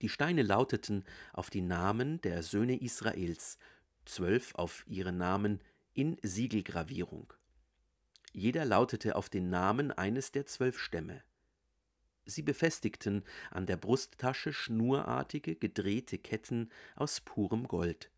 Die 0.00 0.08
Steine 0.08 0.42
lauteten 0.42 1.04
auf 1.32 1.50
die 1.50 1.60
Namen 1.60 2.20
der 2.22 2.42
Söhne 2.42 2.80
Israels, 2.80 3.58
zwölf 4.04 4.54
auf 4.54 4.84
ihre 4.86 5.12
Namen 5.12 5.60
in 5.94 6.16
Siegelgravierung. 6.22 7.32
Jeder 8.32 8.64
lautete 8.64 9.16
auf 9.16 9.28
den 9.28 9.50
Namen 9.50 9.90
eines 9.90 10.32
der 10.32 10.46
zwölf 10.46 10.78
Stämme. 10.78 11.22
Sie 12.24 12.42
befestigten 12.42 13.24
an 13.50 13.66
der 13.66 13.76
Brusttasche 13.76 14.52
schnurartige, 14.52 15.56
gedrehte 15.56 16.18
Ketten 16.18 16.70
aus 16.94 17.20
purem 17.20 17.66
Gold. 17.66 18.10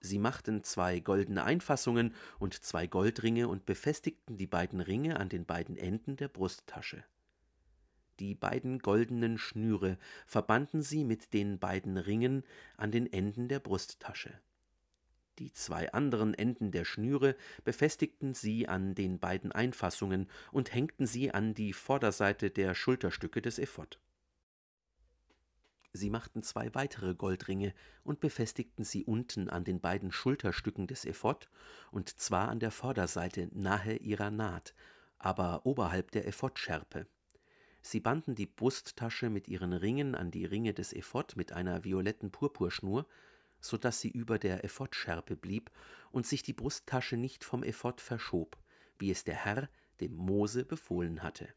Sie 0.00 0.18
machten 0.18 0.62
zwei 0.62 1.00
goldene 1.00 1.44
Einfassungen 1.44 2.14
und 2.38 2.62
zwei 2.62 2.86
Goldringe 2.86 3.48
und 3.48 3.64
befestigten 3.64 4.36
die 4.36 4.46
beiden 4.46 4.80
Ringe 4.80 5.18
an 5.18 5.30
den 5.30 5.46
beiden 5.46 5.76
Enden 5.76 6.16
der 6.16 6.28
Brusttasche. 6.28 7.04
Die 8.20 8.34
beiden 8.34 8.78
goldenen 8.78 9.38
Schnüre 9.38 9.98
verbanden 10.26 10.82
sie 10.82 11.04
mit 11.04 11.32
den 11.32 11.58
beiden 11.58 11.96
Ringen 11.96 12.44
an 12.76 12.92
den 12.92 13.12
Enden 13.12 13.48
der 13.48 13.58
Brusttasche. 13.58 14.38
Die 15.38 15.52
zwei 15.52 15.92
anderen 15.92 16.34
Enden 16.34 16.70
der 16.70 16.84
Schnüre 16.84 17.36
befestigten 17.64 18.34
sie 18.34 18.68
an 18.68 18.94
den 18.94 19.18
beiden 19.18 19.50
Einfassungen 19.50 20.28
und 20.52 20.72
hängten 20.72 21.06
sie 21.06 21.32
an 21.32 21.54
die 21.54 21.72
Vorderseite 21.72 22.50
der 22.50 22.74
Schulterstücke 22.74 23.42
des 23.42 23.58
Ephod. 23.58 23.98
Sie 25.92 26.10
machten 26.10 26.42
zwei 26.42 26.74
weitere 26.74 27.14
Goldringe 27.14 27.72
und 28.02 28.18
befestigten 28.18 28.84
sie 28.84 29.04
unten 29.04 29.48
an 29.48 29.64
den 29.64 29.80
beiden 29.80 30.10
Schulterstücken 30.10 30.88
des 30.88 31.04
Ephod, 31.04 31.48
und 31.92 32.08
zwar 32.20 32.48
an 32.48 32.58
der 32.58 32.72
Vorderseite 32.72 33.48
nahe 33.52 33.96
ihrer 33.96 34.32
Naht, 34.32 34.74
aber 35.18 35.64
oberhalb 35.66 36.10
der 36.10 36.26
Ephodschärpe. 36.26 37.06
Sie 37.80 38.00
banden 38.00 38.34
die 38.34 38.46
Brusttasche 38.46 39.30
mit 39.30 39.46
ihren 39.46 39.72
Ringen 39.72 40.14
an 40.14 40.30
die 40.30 40.46
Ringe 40.46 40.74
des 40.74 40.92
Ephod 40.92 41.36
mit 41.36 41.52
einer 41.52 41.84
violetten 41.84 42.30
Purpurschnur, 42.30 43.06
so 43.64 43.78
dass 43.78 44.00
sie 44.00 44.10
über 44.10 44.38
der 44.38 44.62
Ephodschärpe 44.62 45.36
blieb 45.36 45.70
und 46.10 46.26
sich 46.26 46.42
die 46.42 46.52
Brusttasche 46.52 47.16
nicht 47.16 47.44
vom 47.44 47.62
Ephod 47.62 48.02
verschob, 48.02 48.58
wie 48.98 49.10
es 49.10 49.24
der 49.24 49.36
Herr 49.36 49.70
dem 50.00 50.14
Mose 50.14 50.66
befohlen 50.66 51.22
hatte. 51.22 51.48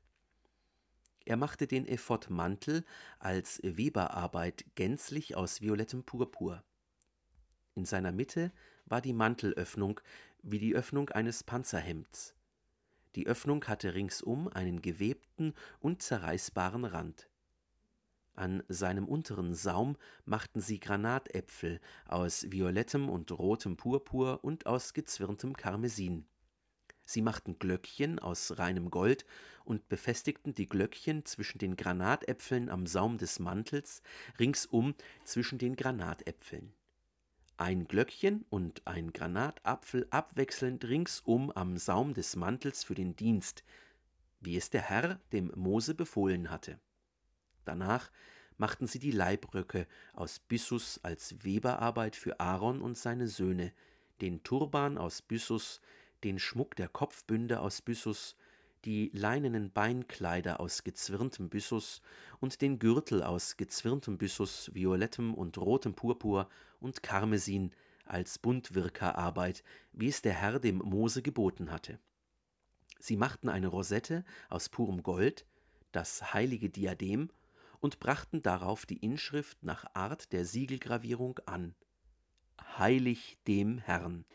Er 1.25 1.35
machte 1.35 1.67
den 1.67 1.85
Ephod-Mantel 1.85 2.85
als 3.19 3.59
Weberarbeit 3.61 4.63
gänzlich 4.75 5.35
aus 5.35 5.59
violettem 5.59 6.05
Purpur. 6.05 6.63
In 7.75 7.83
seiner 7.83 8.13
Mitte 8.13 8.53
war 8.85 9.01
die 9.01 9.13
Mantelöffnung 9.13 9.99
wie 10.41 10.59
die 10.59 10.75
Öffnung 10.75 11.09
eines 11.09 11.43
Panzerhemds. 11.43 12.35
Die 13.15 13.27
Öffnung 13.27 13.65
hatte 13.65 13.95
ringsum 13.95 14.47
einen 14.47 14.81
gewebten, 14.81 15.53
unzerreißbaren 15.81 16.85
Rand. 16.85 17.27
An 18.37 18.61
seinem 18.67 19.07
unteren 19.07 19.55
Saum 19.55 19.97
machten 20.25 20.61
sie 20.61 20.79
Granatäpfel 20.79 21.81
aus 22.05 22.51
violettem 22.51 23.09
und 23.09 23.31
rotem 23.31 23.77
Purpur 23.77 24.43
und 24.43 24.67
aus 24.67 24.93
gezwirntem 24.93 25.57
Karmesin. 25.57 26.27
Sie 27.03 27.23
machten 27.23 27.57
Glöckchen 27.57 28.19
aus 28.19 28.59
reinem 28.59 28.91
Gold 28.91 29.25
und 29.65 29.89
befestigten 29.89 30.53
die 30.53 30.69
Glöckchen 30.69 31.25
zwischen 31.25 31.57
den 31.57 31.75
Granatäpfeln 31.75 32.69
am 32.69 32.85
Saum 32.85 33.17
des 33.17 33.39
Mantels, 33.39 34.03
ringsum 34.39 34.93
zwischen 35.23 35.57
den 35.57 35.75
Granatäpfeln. 35.75 36.73
Ein 37.57 37.87
Glöckchen 37.87 38.45
und 38.51 38.85
ein 38.85 39.13
Granatapfel 39.13 40.05
abwechselnd 40.11 40.85
ringsum 40.85 41.49
am 41.49 41.77
Saum 41.77 42.13
des 42.13 42.35
Mantels 42.35 42.83
für 42.83 42.93
den 42.93 43.15
Dienst, 43.15 43.63
wie 44.41 44.57
es 44.57 44.69
der 44.69 44.83
Herr 44.83 45.19
dem 45.31 45.51
Mose 45.55 45.95
befohlen 45.95 46.51
hatte. 46.51 46.79
Danach 47.67 48.11
machten 48.57 48.87
sie 48.87 48.99
die 48.99 49.11
Leibröcke 49.11 49.87
aus 50.13 50.39
Byssus 50.39 51.01
als 51.03 51.43
Weberarbeit 51.43 52.15
für 52.15 52.39
Aaron 52.39 52.81
und 52.81 52.97
seine 52.97 53.27
Söhne, 53.27 53.73
den 54.21 54.41
Turban 54.43 54.97
aus 54.97 55.21
Byssus, 55.21 55.81
den 56.23 56.39
Schmuck 56.39 56.77
der 56.77 56.87
Kopfbünde 56.87 57.59
aus 57.59 57.81
Byssus, 57.81 58.37
die 58.85 59.11
leinenen 59.13 59.69
Beinkleider 59.71 60.61
aus 60.61 60.85
gezwirntem 60.85 61.49
Byssus 61.49 62.01
und 62.39 62.61
den 62.61 62.79
Gürtel 62.79 63.21
aus 63.21 63.57
gezwirntem 63.57 64.17
Byssus, 64.17 64.71
violettem 64.73 65.33
und 65.33 65.57
rotem 65.57 65.93
Purpur 65.93 66.47
und 66.79 67.03
Karmesin 67.03 67.71
als 68.05 68.39
Buntwirkerarbeit, 68.39 69.61
wie 69.91 70.07
es 70.07 70.21
der 70.21 70.33
Herr 70.33 70.59
dem 70.59 70.77
Mose 70.77 71.21
geboten 71.21 71.69
hatte. 71.69 71.99
Sie 72.97 73.17
machten 73.17 73.49
eine 73.49 73.67
Rosette 73.67 74.23
aus 74.49 74.69
purem 74.69 75.03
Gold, 75.03 75.45
das 75.91 76.33
heilige 76.33 76.69
Diadem, 76.69 77.29
und 77.79 77.99
brachten 77.99 78.41
darauf 78.41 78.85
die 78.85 78.97
Inschrift 78.97 79.63
nach 79.63 79.85
Art 79.93 80.31
der 80.33 80.45
Siegelgravierung 80.45 81.39
an. 81.45 81.75
Heilig 82.77 83.37
dem 83.47 83.77
Herrn. 83.77 84.25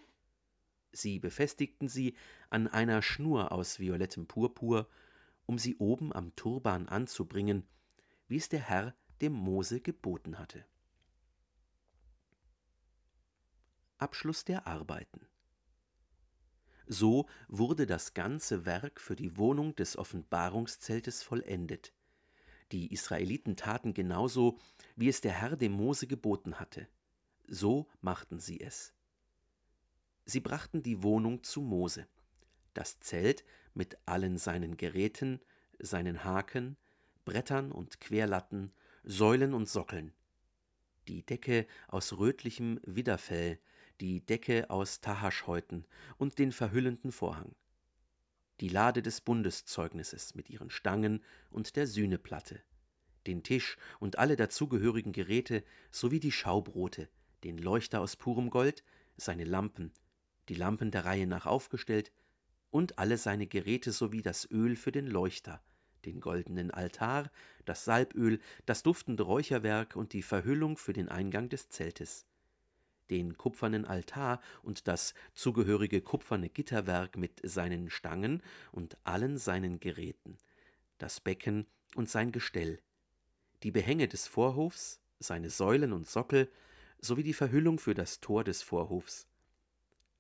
Sie 0.93 1.19
befestigten 1.19 1.89
sie 1.89 2.17
an 2.51 2.69
einer 2.69 3.03
Schnur 3.03 3.53
aus 3.53 3.79
violettem 3.79 4.27
Purpur, 4.27 4.89
um 5.47 5.59
sie 5.59 5.77
oben 5.77 6.13
am 6.13 6.35
Turban 6.37 6.89
anzubringen, 6.89 7.67
wie 8.29 8.37
es 8.37 8.49
der 8.49 8.61
Herr 8.61 8.95
dem 9.21 9.33
Mose 9.33 9.81
geboten 9.81 10.39
hatte. 10.39 10.65
Abschluss 13.99 14.45
der 14.45 14.67
Arbeiten. 14.67 15.27
So 16.87 17.27
wurde 17.49 17.87
das 17.87 18.15
ganze 18.15 18.67
Werk 18.67 19.01
für 19.01 19.17
die 19.17 19.37
Wohnung 19.37 19.75
des 19.77 19.97
Offenbarungszeltes 19.97 21.23
vollendet. 21.23 21.93
Die 22.73 22.91
Israeliten 22.93 23.55
taten 23.55 23.93
genauso, 23.93 24.59
wie 24.97 25.09
es 25.09 25.21
der 25.21 25.33
Herr 25.33 25.57
dem 25.57 25.73
Mose 25.73 26.07
geboten 26.07 26.59
hatte. 26.59 26.89
So 27.47 27.87
machten 28.01 28.41
sie 28.41 28.61
es. 28.61 28.95
Sie 30.25 30.41
brachten 30.41 30.83
die 30.83 31.03
Wohnung 31.03 31.43
zu 31.43 31.61
Mose, 31.61 32.07
das 32.73 32.99
Zelt 33.01 33.45
mit 33.75 33.99
allen 34.07 34.39
seinen 34.39 34.77
Geräten, 34.77 35.41
seinen 35.79 36.25
Haken, 36.25 36.77
Brettern 37.25 37.73
und 37.73 38.01
Querlatten, 38.01 38.73
Säulen 39.05 39.53
und 39.53 39.69
Sockeln, 39.69 40.13
die 41.09 41.27
Decke 41.27 41.67
aus 41.89 42.19
rötlichem 42.19 42.81
Widderfell, 42.85 43.59
die 44.01 44.25
Decke 44.25 44.71
aus 44.71 45.01
Tahaschhäuten 45.01 45.85
und 46.17 46.39
den 46.39 46.53
verhüllenden 46.53 47.13
Vorhang, 47.13 47.55
die 48.61 48.69
Lade 48.69 49.03
des 49.03 49.21
Bundeszeugnisses 49.21 50.35
mit 50.35 50.51
ihren 50.51 50.71
Stangen 50.71 51.23
und 51.51 51.77
der 51.77 51.87
Sühneplatte, 51.87 52.63
den 53.27 53.43
Tisch 53.43 53.77
und 53.99 54.19
alle 54.19 54.37
dazugehörigen 54.37 55.13
Geräte 55.13 55.65
sowie 55.91 56.21
die 56.21 56.33
Schaubrote, 56.33 57.09
den 57.45 57.59
Leuchter 57.59 58.01
aus 58.01 58.17
purem 58.17 58.51
Gold, 58.51 58.85
seine 59.17 59.45
Lampen, 59.45 59.93
die 60.49 60.55
Lampen 60.55 60.91
der 60.91 61.05
Reihe 61.05 61.27
nach 61.27 61.47
aufgestellt 61.47 62.13
und 62.71 62.99
alle 62.99 63.19
seine 63.19 63.47
Geräte 63.47 63.93
sowie 63.93 64.23
das 64.23 64.51
Öl 64.51 64.77
für 64.77 64.93
den 64.93 65.07
Leuchter, 65.07 65.63
den 66.05 66.21
goldenen 66.21 66.71
Altar, 66.71 67.31
das 67.65 67.85
Salböl, 67.85 68.41
das 68.67 68.83
duftende 68.83 69.23
Räucherwerk 69.23 69.95
und 69.97 70.13
die 70.13 70.23
Verhüllung 70.23 70.77
für 70.77 70.93
den 70.93 71.09
Eingang 71.09 71.49
des 71.49 71.69
Zeltes, 71.69 72.27
den 73.13 73.37
kupfernen 73.37 73.85
Altar 73.85 74.41
und 74.63 74.89
das 74.89 75.13
zugehörige 75.35 76.01
kupferne 76.01 76.49
Gitterwerk 76.49 77.19
mit 77.19 77.43
seinen 77.45 77.91
Stangen 77.91 78.43
und 78.73 78.97
allen 79.05 79.37
seinen 79.37 79.81
Geräten, 79.81 80.39
das 80.97 81.21
Becken 81.21 81.67
und 81.95 82.09
sein 82.09 82.33
Gestell, 82.33 82.81
die 83.65 83.71
Behänge 83.71 84.09
des 84.09 84.27
Vorhofs, 84.27 85.03
seine 85.19 85.51
Säulen 85.51 85.93
und 85.93 86.09
Sockel, 86.09 86.51
sowie 87.03 87.23
die 87.23 87.35
Verhüllung 87.35 87.79
für 87.79 87.93
das 87.93 88.21
Tor 88.21 88.45
des 88.45 88.63
Vorhofs, 88.63 89.27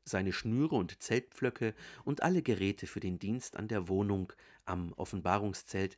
seine 0.04 0.34
Schnüre 0.34 0.75
und 0.75 1.02
Zeltpflöcke 1.02 1.75
und 2.04 2.22
alle 2.22 2.42
Geräte 2.42 2.87
für 2.87 3.00
den 3.00 3.18
Dienst 3.18 3.56
an 3.56 3.68
der 3.68 3.88
Wohnung 3.88 4.34
am 4.66 4.92
Offenbarungszelt, 4.92 5.96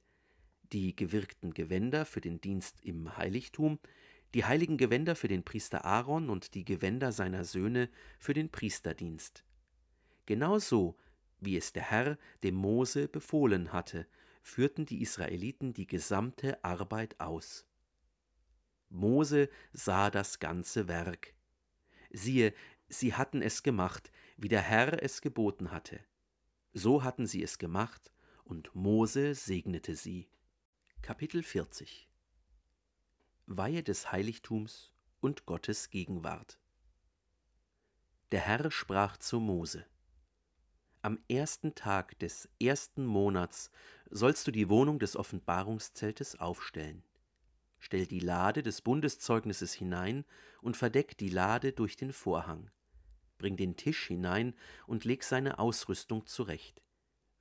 die 0.72 0.94
gewirkten 0.94 1.54
Gewänder 1.54 2.06
für 2.06 2.20
den 2.20 2.40
Dienst 2.40 2.84
im 2.84 3.16
Heiligtum, 3.16 3.80
die 4.34 4.44
heiligen 4.44 4.76
Gewänder 4.76 5.14
für 5.14 5.28
den 5.28 5.44
Priester 5.44 5.84
Aaron 5.84 6.28
und 6.28 6.54
die 6.54 6.64
Gewänder 6.64 7.12
seiner 7.12 7.44
Söhne 7.44 7.88
für 8.18 8.34
den 8.34 8.50
Priesterdienst. 8.50 9.44
Genauso 10.26 10.98
wie 11.38 11.56
es 11.56 11.72
der 11.72 11.84
Herr 11.90 12.18
dem 12.42 12.56
Mose 12.56 13.06
befohlen 13.06 13.72
hatte, 13.72 14.06
führten 14.42 14.86
die 14.86 15.02
Israeliten 15.02 15.72
die 15.72 15.86
gesamte 15.86 16.62
Arbeit 16.64 17.20
aus. 17.20 17.64
Mose 18.88 19.48
sah 19.72 20.10
das 20.10 20.38
ganze 20.40 20.88
Werk. 20.88 21.34
Siehe, 22.10 22.54
sie 22.88 23.14
hatten 23.14 23.40
es 23.40 23.62
gemacht, 23.62 24.10
wie 24.36 24.48
der 24.48 24.62
Herr 24.62 25.02
es 25.02 25.20
geboten 25.20 25.70
hatte. 25.70 26.00
So 26.72 27.04
hatten 27.04 27.26
sie 27.26 27.42
es 27.42 27.58
gemacht, 27.58 28.10
und 28.42 28.74
Mose 28.74 29.34
segnete 29.34 29.94
sie. 29.94 30.28
Kapitel 31.02 31.42
40 31.42 32.08
Weihe 33.46 33.82
des 33.82 34.10
Heiligtums 34.10 34.92
und 35.20 35.46
Gottes 35.46 35.90
Gegenwart 35.90 36.58
Der 38.32 38.40
Herr 38.40 38.70
sprach 38.70 39.16
zu 39.16 39.40
Mose 39.40 39.86
Am 41.02 41.18
ersten 41.28 41.74
Tag 41.74 42.18
des 42.18 42.48
ersten 42.60 43.04
Monats 43.04 43.70
sollst 44.10 44.46
du 44.46 44.50
die 44.50 44.68
Wohnung 44.68 44.98
des 44.98 45.16
Offenbarungszeltes 45.16 46.40
aufstellen. 46.40 47.02
Stell 47.78 48.06
die 48.06 48.20
Lade 48.20 48.62
des 48.62 48.80
Bundeszeugnisses 48.80 49.74
hinein 49.74 50.24
und 50.62 50.76
verdeck 50.76 51.18
die 51.18 51.28
Lade 51.28 51.72
durch 51.72 51.96
den 51.96 52.12
Vorhang 52.12 52.70
bring 53.44 53.58
den 53.58 53.76
Tisch 53.76 54.06
hinein 54.06 54.54
und 54.86 55.04
leg 55.04 55.22
seine 55.22 55.58
Ausrüstung 55.58 56.26
zurecht. 56.26 56.80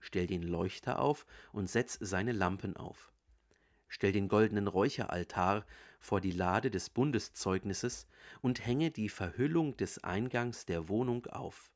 Stell 0.02 0.28
den 0.28 0.44
Leuchter 0.44 1.00
auf 1.00 1.26
und 1.54 1.70
setz 1.70 1.98
seine 2.02 2.34
Lampen 2.34 2.76
auf. 2.76 3.13
Stell 3.94 4.12
den 4.12 4.28
goldenen 4.28 4.68
Räucheraltar 4.68 5.68
vor 6.00 6.20
die 6.20 6.32
Lade 6.32 6.72
des 6.72 6.90
Bundeszeugnisses 6.90 8.08
und 8.42 8.66
hänge 8.66 8.90
die 8.90 9.08
Verhüllung 9.08 9.78
des 9.78 10.04
Eingangs 10.04 10.66
der 10.66 10.90
Wohnung 10.90 11.28
auf. 11.28 11.72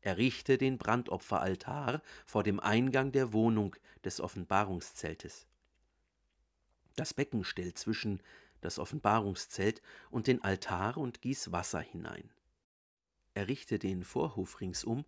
Errichte 0.00 0.56
den 0.56 0.78
Brandopferaltar 0.78 2.00
vor 2.24 2.44
dem 2.44 2.60
Eingang 2.60 3.12
der 3.12 3.34
Wohnung 3.34 3.76
des 4.06 4.20
Offenbarungszeltes. 4.20 5.46
Das 6.96 7.12
Becken 7.12 7.44
stell 7.44 7.74
zwischen 7.74 8.22
das 8.62 8.78
Offenbarungszelt 8.78 9.82
und 10.08 10.28
den 10.28 10.42
Altar 10.42 10.96
und 10.96 11.20
gieß 11.20 11.52
Wasser 11.52 11.80
hinein 11.80 12.30
errichte 13.34 13.78
den 13.78 14.04
Vorhof 14.04 14.60
ringsum 14.60 15.04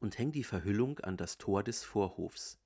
und 0.00 0.18
häng 0.18 0.32
die 0.32 0.44
Verhüllung 0.44 0.98
an 1.00 1.16
das 1.16 1.38
Tor 1.38 1.62
des 1.62 1.84
Vorhofs. 1.84 2.58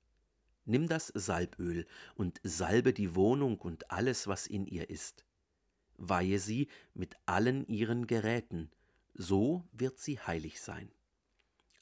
Nimm 0.65 0.87
das 0.87 1.07
Salböl 1.07 1.87
und 2.15 2.39
salbe 2.43 2.93
die 2.93 3.15
Wohnung 3.15 3.57
und 3.59 3.91
alles, 3.91 4.27
was 4.27 4.47
in 4.47 4.67
ihr 4.67 4.89
ist. 4.89 5.25
Weihe 5.97 6.39
sie 6.39 6.67
mit 6.93 7.15
allen 7.25 7.67
ihren 7.67 8.07
Geräten, 8.07 8.71
so 9.13 9.67
wird 9.71 9.99
sie 9.99 10.19
heilig 10.19 10.61
sein. 10.61 10.91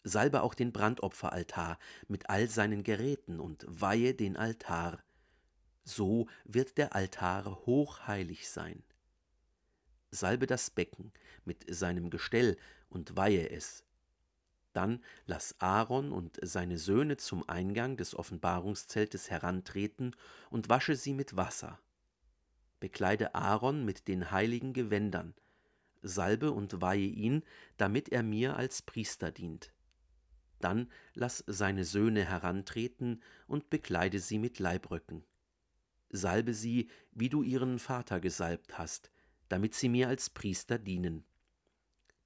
Salbe 0.04 0.44
auch 0.44 0.54
den 0.54 0.72
Brandopferaltar 0.72 1.78
mit 2.08 2.30
all 2.30 2.50
seinen 2.50 2.84
Geräten 2.84 3.39
und 3.39 3.65
weihe 3.68 4.13
den 4.13 4.38
Altar, 4.38 5.04
so 5.84 6.28
wird 6.46 6.78
der 6.78 6.96
Altar 6.96 7.65
hochheilig 7.65 8.50
sein. 8.50 8.84
Salbe 10.12 10.48
das 10.48 10.70
Becken 10.70 11.12
mit 11.46 11.65
seinem 11.74 12.10
Gestell 12.10 12.58
und 12.89 13.15
weihe 13.15 13.50
es. 13.50 13.84
Dann 14.80 15.04
lass 15.26 15.60
Aaron 15.60 16.13
und 16.13 16.39
seine 16.42 16.78
Söhne 16.78 17.18
zum 17.18 17.44
Eingang 17.50 17.98
des 17.98 18.15
Offenbarungszeltes 18.15 19.30
herantreten 19.30 20.15
und 20.50 20.70
wasche 20.70 20.96
sie 20.96 21.13
mit 21.13 21.36
Wasser. 21.36 21.82
Bekleide 22.80 23.36
Aaron 23.36 23.84
mit 23.84 24.08
den 24.08 24.32
heiligen 24.32 24.72
Gewändern, 24.72 25.34
salbe 26.02 26.54
und 26.54 26.80
weihe 26.80 27.08
ihn, 27.08 27.44
damit 27.76 28.08
er 28.08 28.24
mir 28.24 28.56
als 28.56 28.82
Priester 28.82 29.34
dient. 29.34 29.74
Dann 30.62 30.89
lass 31.13 31.44
seine 31.46 31.84
Söhne 31.84 32.24
herantreten 32.24 33.22
und 33.48 33.70
bekleide 33.70 34.22
sie 34.22 34.39
mit 34.39 34.60
Leibröcken. 34.60 35.26
Salbe 36.10 36.54
sie, 36.54 36.89
wie 37.12 37.28
du 37.28 37.44
ihren 37.44 37.80
Vater 37.80 38.22
gesalbt 38.22 38.78
hast, 38.78 39.12
damit 39.50 39.74
sie 39.74 39.89
mir 39.89 40.08
als 40.08 40.30
Priester 40.30 40.80
dienen. 40.80 41.26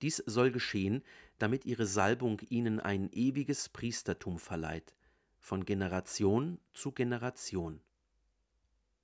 Dies 0.04 0.18
soll 0.26 0.52
geschehen, 0.52 1.02
damit 1.43 1.65
ihre 1.65 1.86
Salbung 1.86 2.39
ihnen 2.47 2.79
ein 2.79 3.10
ewiges 3.12 3.67
Priestertum 3.67 4.39
verleiht, 4.39 4.95
von 5.39 5.65
Generation 5.65 6.58
zu 6.71 6.93
Generation. 6.93 7.82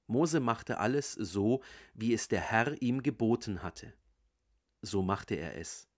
Mose 0.08 0.40
machte 0.40 0.78
alles 0.78 1.12
so, 1.12 1.62
wie 1.94 2.14
es 2.14 2.30
der 2.30 2.40
Herr 2.40 2.82
ihm 2.82 3.04
geboten 3.04 3.62
hatte. 3.62 3.94
So 4.82 5.02
machte 5.02 5.36
er 5.36 5.58
es. 5.58 5.90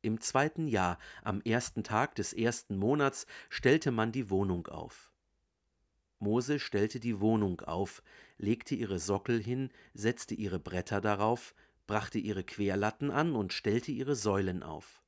Im 0.00 0.22
zweiten 0.22 0.68
Jahr, 0.68 0.98
am 1.22 1.42
ersten 1.42 1.84
Tag 1.84 2.14
des 2.14 2.32
ersten 2.32 2.78
Monats, 2.78 3.26
stellte 3.50 3.90
man 3.90 4.10
die 4.10 4.30
Wohnung 4.30 4.68
auf. 4.68 5.12
Mose 6.18 6.60
stellte 6.60 6.98
die 6.98 7.20
Wohnung 7.20 7.60
auf, 7.60 8.02
legte 8.38 8.74
ihre 8.74 8.98
Sockel 8.98 9.38
hin, 9.38 9.70
setzte 9.92 10.34
ihre 10.34 10.60
Bretter 10.60 11.02
darauf, 11.02 11.54
brachte 11.86 12.18
ihre 12.18 12.42
Querlatten 12.42 13.10
an 13.10 13.34
und 13.34 13.52
stellte 13.52 13.92
ihre 13.92 14.16
Säulen 14.16 14.62
auf. 14.62 15.02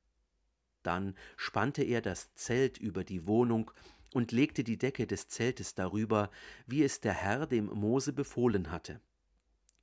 Dann 0.83 1.15
spannte 1.37 1.83
er 1.83 2.01
das 2.01 2.33
Zelt 2.35 2.77
über 2.77 3.03
die 3.03 3.27
Wohnung 3.27 3.71
und 4.13 4.31
legte 4.31 4.63
die 4.63 4.77
Decke 4.77 5.07
des 5.07 5.27
Zeltes 5.27 5.73
darüber, 5.75 6.29
wie 6.67 6.83
es 6.83 6.99
der 6.99 7.13
Herr 7.13 7.47
dem 7.47 7.65
Mose 7.67 8.13
befohlen 8.13 8.71
hatte. 8.71 8.99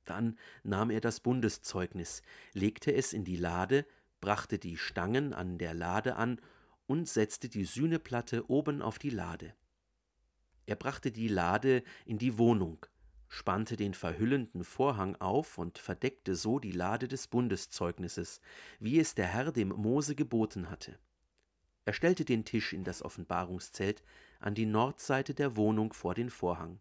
Dann 0.05 0.37
nahm 0.63 0.89
er 0.89 1.01
das 1.01 1.19
Bundeszeugnis, 1.19 2.21
legte 2.53 2.93
es 2.93 3.13
in 3.13 3.23
die 3.23 3.35
Lade, 3.35 3.85
brachte 4.21 4.57
die 4.59 4.77
Stangen 4.77 5.33
an 5.33 5.57
der 5.57 5.73
Lade 5.73 6.15
an 6.15 6.41
und 6.87 7.07
setzte 7.07 7.49
die 7.49 7.65
Sühneplatte 7.65 8.49
oben 8.49 8.81
auf 8.81 8.99
die 8.99 9.11
Lade. 9.11 9.53
Er 10.65 10.75
brachte 10.75 11.11
die 11.11 11.27
Lade 11.27 11.83
in 12.05 12.17
die 12.17 12.37
Wohnung, 12.37 12.85
spannte 13.29 13.77
den 13.77 13.93
verhüllenden 13.93 14.63
Vorhang 14.63 15.15
auf 15.17 15.57
und 15.57 15.77
verdeckte 15.77 16.35
so 16.35 16.59
die 16.59 16.71
Lade 16.71 17.07
des 17.07 17.27
Bundeszeugnisses, 17.27 18.41
wie 18.79 18.99
es 18.99 19.15
der 19.15 19.27
Herr 19.27 19.51
dem 19.51 19.69
Mose 19.69 20.15
geboten 20.15 20.69
hatte. 20.69 20.97
Er 21.85 21.93
stellte 21.93 22.25
den 22.25 22.43
Tisch 22.43 22.73
in 22.73 22.83
das 22.83 23.01
Offenbarungszelt 23.03 24.03
an 24.39 24.55
die 24.55 24.65
Nordseite 24.65 25.33
der 25.33 25.55
Wohnung 25.55 25.93
vor 25.93 26.15
den 26.15 26.29
Vorhang. 26.29 26.79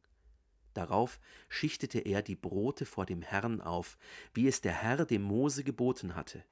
Darauf 0.75 1.21
schichtete 1.49 1.99
er 2.01 2.23
die 2.23 2.37
Brote 2.37 2.87
vor 2.87 3.05
dem 3.05 3.23
Herrn 3.23 3.61
auf, 3.61 3.99
wie 4.33 4.49
es 4.49 4.61
der 4.61 4.73
Herr 4.73 5.05
dem 5.05 5.23
Mose 5.23 5.65
geboten 5.65 6.15
hatte. 6.15 6.45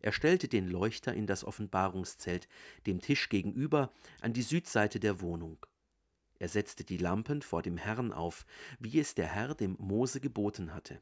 Er 0.00 0.12
stellte 0.12 0.48
den 0.48 0.68
Leuchter 0.68 1.12
in 1.14 1.26
das 1.26 1.44
Offenbarungszelt, 1.44 2.48
dem 2.86 3.00
Tisch 3.00 3.28
gegenüber, 3.28 3.92
an 4.20 4.32
die 4.32 4.42
Südseite 4.42 5.00
der 5.00 5.20
Wohnung. 5.20 5.58
Er 6.38 6.48
setzte 6.48 6.84
die 6.84 6.98
Lampen 6.98 7.42
vor 7.42 7.62
dem 7.62 7.76
Herrn 7.76 8.12
auf, 8.12 8.46
wie 8.78 9.00
es 9.00 9.14
der 9.14 9.26
Herr 9.26 9.54
dem 9.54 9.76
Mose 9.78 10.20
geboten 10.20 10.72
hatte. 10.72 11.00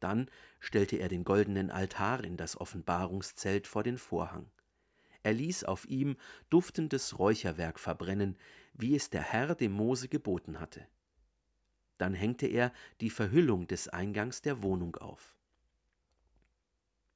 Dann 0.00 0.30
stellte 0.60 0.96
er 0.96 1.08
den 1.08 1.24
goldenen 1.24 1.70
Altar 1.70 2.22
in 2.22 2.36
das 2.36 2.60
Offenbarungszelt 2.60 3.66
vor 3.66 3.82
den 3.82 3.96
Vorhang. 3.96 4.50
Er 5.22 5.32
ließ 5.32 5.64
auf 5.64 5.86
ihm 5.86 6.16
duftendes 6.50 7.18
Räucherwerk 7.18 7.80
verbrennen, 7.80 8.36
wie 8.74 8.94
es 8.94 9.10
der 9.10 9.22
Herr 9.22 9.54
dem 9.54 9.72
Mose 9.72 10.08
geboten 10.08 10.60
hatte. 10.60 10.86
Dann 11.98 12.12
hängte 12.12 12.46
er 12.46 12.72
die 13.00 13.10
Verhüllung 13.10 13.66
des 13.66 13.88
Eingangs 13.88 14.42
der 14.42 14.62
Wohnung 14.62 14.96
auf. 14.96 15.34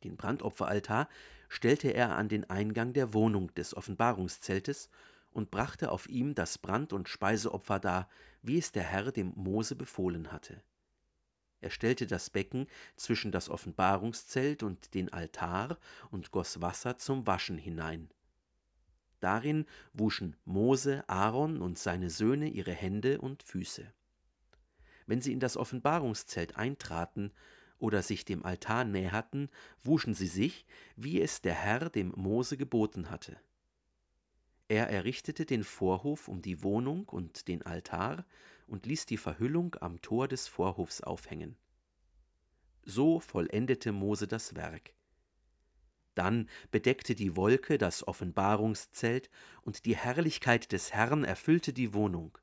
Den 0.02 0.16
Brandopferaltar 0.16 1.09
stellte 1.50 1.90
er 1.90 2.16
an 2.16 2.28
den 2.28 2.48
Eingang 2.48 2.94
der 2.94 3.12
Wohnung 3.12 3.52
des 3.54 3.76
Offenbarungszeltes 3.76 4.88
und 5.30 5.50
brachte 5.50 5.90
auf 5.90 6.08
ihm 6.08 6.34
das 6.34 6.58
Brand- 6.58 6.92
und 6.92 7.08
Speiseopfer 7.08 7.78
dar, 7.78 8.08
wie 8.42 8.58
es 8.58 8.72
der 8.72 8.84
Herr 8.84 9.12
dem 9.12 9.32
Mose 9.36 9.76
befohlen 9.76 10.32
hatte. 10.32 10.62
Er 11.60 11.70
stellte 11.70 12.06
das 12.06 12.30
Becken 12.30 12.66
zwischen 12.96 13.32
das 13.32 13.50
Offenbarungszelt 13.50 14.62
und 14.62 14.94
den 14.94 15.12
Altar 15.12 15.78
und 16.10 16.30
goss 16.30 16.60
Wasser 16.62 16.96
zum 16.96 17.26
Waschen 17.26 17.58
hinein. 17.58 18.10
Darin 19.20 19.66
wuschen 19.92 20.36
Mose, 20.46 21.04
Aaron 21.06 21.60
und 21.60 21.78
seine 21.78 22.08
Söhne 22.08 22.48
ihre 22.48 22.72
Hände 22.72 23.20
und 23.20 23.42
Füße. 23.42 23.92
Wenn 25.06 25.20
sie 25.20 25.32
in 25.32 25.40
das 25.40 25.58
Offenbarungszelt 25.58 26.56
eintraten 26.56 27.30
oder 27.78 28.02
sich 28.02 28.24
dem 28.24 28.44
Altar 28.44 28.84
näherten, 28.84 29.50
wuschen 29.82 30.14
sie 30.14 30.26
sich, 30.26 30.64
wie 30.96 31.20
es 31.20 31.42
der 31.42 31.54
Herr 31.54 31.90
dem 31.90 32.12
Mose 32.16 32.56
geboten 32.56 33.10
hatte. 33.10 33.36
Er 34.70 34.88
errichtete 34.88 35.46
den 35.46 35.64
Vorhof 35.64 36.28
um 36.28 36.42
die 36.42 36.62
Wohnung 36.62 37.09
und 37.09 37.48
den 37.48 37.62
Altar 37.62 38.24
und 38.68 38.87
ließ 38.87 39.04
die 39.04 39.16
Verhüllung 39.16 39.74
am 39.80 40.00
Tor 40.00 40.28
des 40.28 40.46
Vorhofs 40.46 41.00
aufhängen. 41.00 41.56
So 42.85 43.18
vollendete 43.18 43.90
Mose 43.90 44.28
das 44.28 44.54
Werk. 44.54 44.94
Dann 46.14 46.48
bedeckte 46.70 47.16
die 47.16 47.35
Wolke 47.35 47.78
das 47.78 48.06
Offenbarungszelt, 48.06 49.28
und 49.62 49.87
die 49.87 49.96
Herrlichkeit 49.96 50.70
des 50.70 50.92
Herrn 50.92 51.24
erfüllte 51.24 51.72
die 51.72 51.92
Wohnung. 51.92 52.38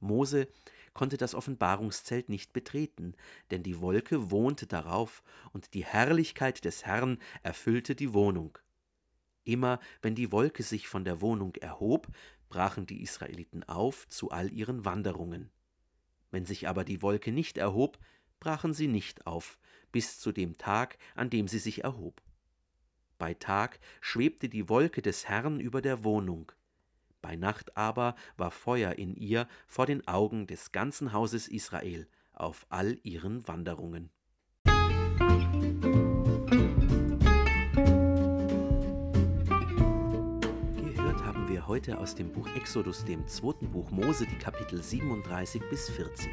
Mose 0.00 0.48
konnte 0.92 1.18
das 1.18 1.36
Offenbarungszelt 1.36 2.30
nicht 2.30 2.52
betreten, 2.52 3.14
denn 3.52 3.62
die 3.62 3.80
Wolke 3.80 4.32
wohnte 4.32 4.66
darauf, 4.66 5.22
und 5.52 5.72
die 5.74 5.84
Herrlichkeit 5.84 6.64
des 6.64 6.84
Herrn 6.84 7.18
erfüllte 7.44 7.94
die 7.94 8.12
Wohnung. 8.12 8.58
Immer 9.44 9.78
wenn 10.02 10.14
die 10.14 10.32
Wolke 10.32 10.62
sich 10.62 10.88
von 10.88 11.04
der 11.04 11.20
Wohnung 11.20 11.54
erhob, 11.56 12.08
brachen 12.48 12.86
die 12.86 13.02
Israeliten 13.02 13.62
auf 13.64 14.08
zu 14.08 14.30
all 14.30 14.52
ihren 14.52 14.84
Wanderungen. 14.84 15.50
Wenn 16.30 16.46
sich 16.46 16.68
aber 16.68 16.84
die 16.84 17.02
Wolke 17.02 17.30
nicht 17.30 17.58
erhob, 17.58 17.98
brachen 18.40 18.74
sie 18.74 18.88
nicht 18.88 19.26
auf, 19.26 19.58
bis 19.92 20.18
zu 20.18 20.32
dem 20.32 20.58
Tag, 20.58 20.98
an 21.14 21.30
dem 21.30 21.48
sie 21.48 21.58
sich 21.58 21.84
erhob. 21.84 22.22
Bei 23.18 23.34
Tag 23.34 23.78
schwebte 24.00 24.48
die 24.48 24.68
Wolke 24.68 25.02
des 25.02 25.28
Herrn 25.28 25.60
über 25.60 25.80
der 25.80 26.04
Wohnung, 26.04 26.50
bei 27.24 27.36
Nacht 27.36 27.74
aber 27.74 28.16
war 28.36 28.50
Feuer 28.50 28.92
in 28.98 29.16
ihr 29.16 29.48
vor 29.66 29.86
den 29.86 30.06
Augen 30.06 30.46
des 30.46 30.72
ganzen 30.72 31.14
Hauses 31.14 31.48
Israel 31.48 32.06
auf 32.34 32.66
all 32.68 32.98
ihren 33.02 33.48
Wanderungen. 33.48 34.10
Heute 41.66 41.98
aus 41.98 42.14
dem 42.14 42.30
Buch 42.30 42.48
Exodus, 42.56 43.04
dem 43.04 43.26
zweiten 43.26 43.70
Buch 43.70 43.90
Mose, 43.90 44.26
die 44.26 44.38
Kapitel 44.38 44.82
37 44.82 45.62
bis 45.70 45.88
40. 45.88 46.28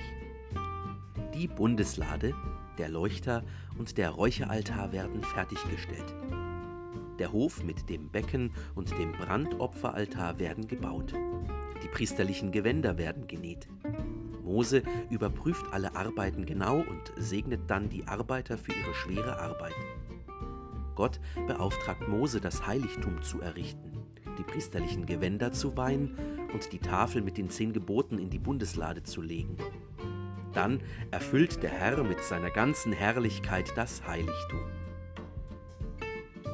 Die 1.34 1.48
Bundeslade, 1.48 2.34
der 2.78 2.90
Leuchter 2.90 3.44
und 3.78 3.98
der 3.98 4.10
Räucheraltar 4.10 4.92
werden 4.92 5.24
fertiggestellt. 5.24 6.14
Der 7.20 7.32
Hof 7.32 7.64
mit 7.64 7.90
dem 7.90 8.10
Becken 8.10 8.52
und 8.76 8.92
dem 8.98 9.14
Brandopferaltar 9.14 10.40
werden 10.40 10.68
gebaut. 10.68 11.14
Die 11.84 11.88
priesterlichen 11.88 12.52
Gewänder 12.52 12.98
werden 12.98 13.28
genäht. 13.28 13.68
Mose 14.44 14.84
überprüft 15.10 15.66
alle 15.72 15.96
Arbeiten 15.96 16.46
genau 16.46 16.80
und 16.80 17.14
segnet 17.16 17.62
dann 17.68 17.90
die 17.90 18.08
Arbeiter 18.08 18.58
für 18.58 18.74
ihre 18.74 18.94
schwere 18.94 19.40
Arbeit. 19.40 19.76
Gott 20.96 21.22
beauftragt 21.48 22.08
Mose, 22.10 22.42
das 22.42 22.68
Heiligtum 22.68 23.22
zu 23.22 23.40
errichten 23.40 23.91
die 24.38 24.44
priesterlichen 24.44 25.06
Gewänder 25.06 25.52
zu 25.52 25.78
weihen 25.78 26.18
und 26.54 26.72
die 26.72 26.80
Tafel 26.80 27.22
mit 27.22 27.38
den 27.38 27.50
zehn 27.50 27.74
Geboten 27.74 28.18
in 28.18 28.30
die 28.30 28.40
Bundeslade 28.40 29.04
zu 29.04 29.22
legen. 29.22 29.58
Dann 30.54 30.82
erfüllt 31.12 31.64
der 31.64 31.70
Herr 31.70 32.04
mit 32.04 32.22
seiner 32.24 32.50
ganzen 32.50 32.92
Herrlichkeit 32.92 33.72
das 33.76 34.06
Heiligtum. 34.06 34.60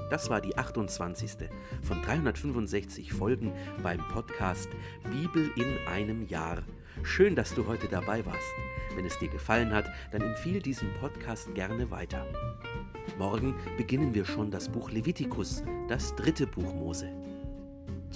Das 0.09 0.29
war 0.29 0.39
die 0.39 0.57
28. 0.57 1.49
von 1.81 2.01
365 2.01 3.11
Folgen 3.11 3.51
beim 3.83 3.99
Podcast 4.07 4.69
Bibel 5.11 5.51
in 5.57 5.77
einem 5.87 6.25
Jahr. 6.27 6.63
Schön, 7.03 7.35
dass 7.35 7.53
du 7.53 7.67
heute 7.67 7.87
dabei 7.87 8.25
warst. 8.25 8.53
Wenn 8.95 9.05
es 9.05 9.19
dir 9.19 9.27
gefallen 9.27 9.73
hat, 9.73 9.85
dann 10.11 10.21
empfiehl 10.21 10.61
diesen 10.61 10.93
Podcast 10.99 11.53
gerne 11.55 11.91
weiter. 11.91 12.25
Morgen 13.17 13.55
beginnen 13.77 14.13
wir 14.13 14.25
schon 14.25 14.49
das 14.49 14.69
Buch 14.69 14.91
Levitikus, 14.91 15.63
das 15.87 16.15
dritte 16.15 16.47
Buch 16.47 16.73
Mose. 16.73 17.11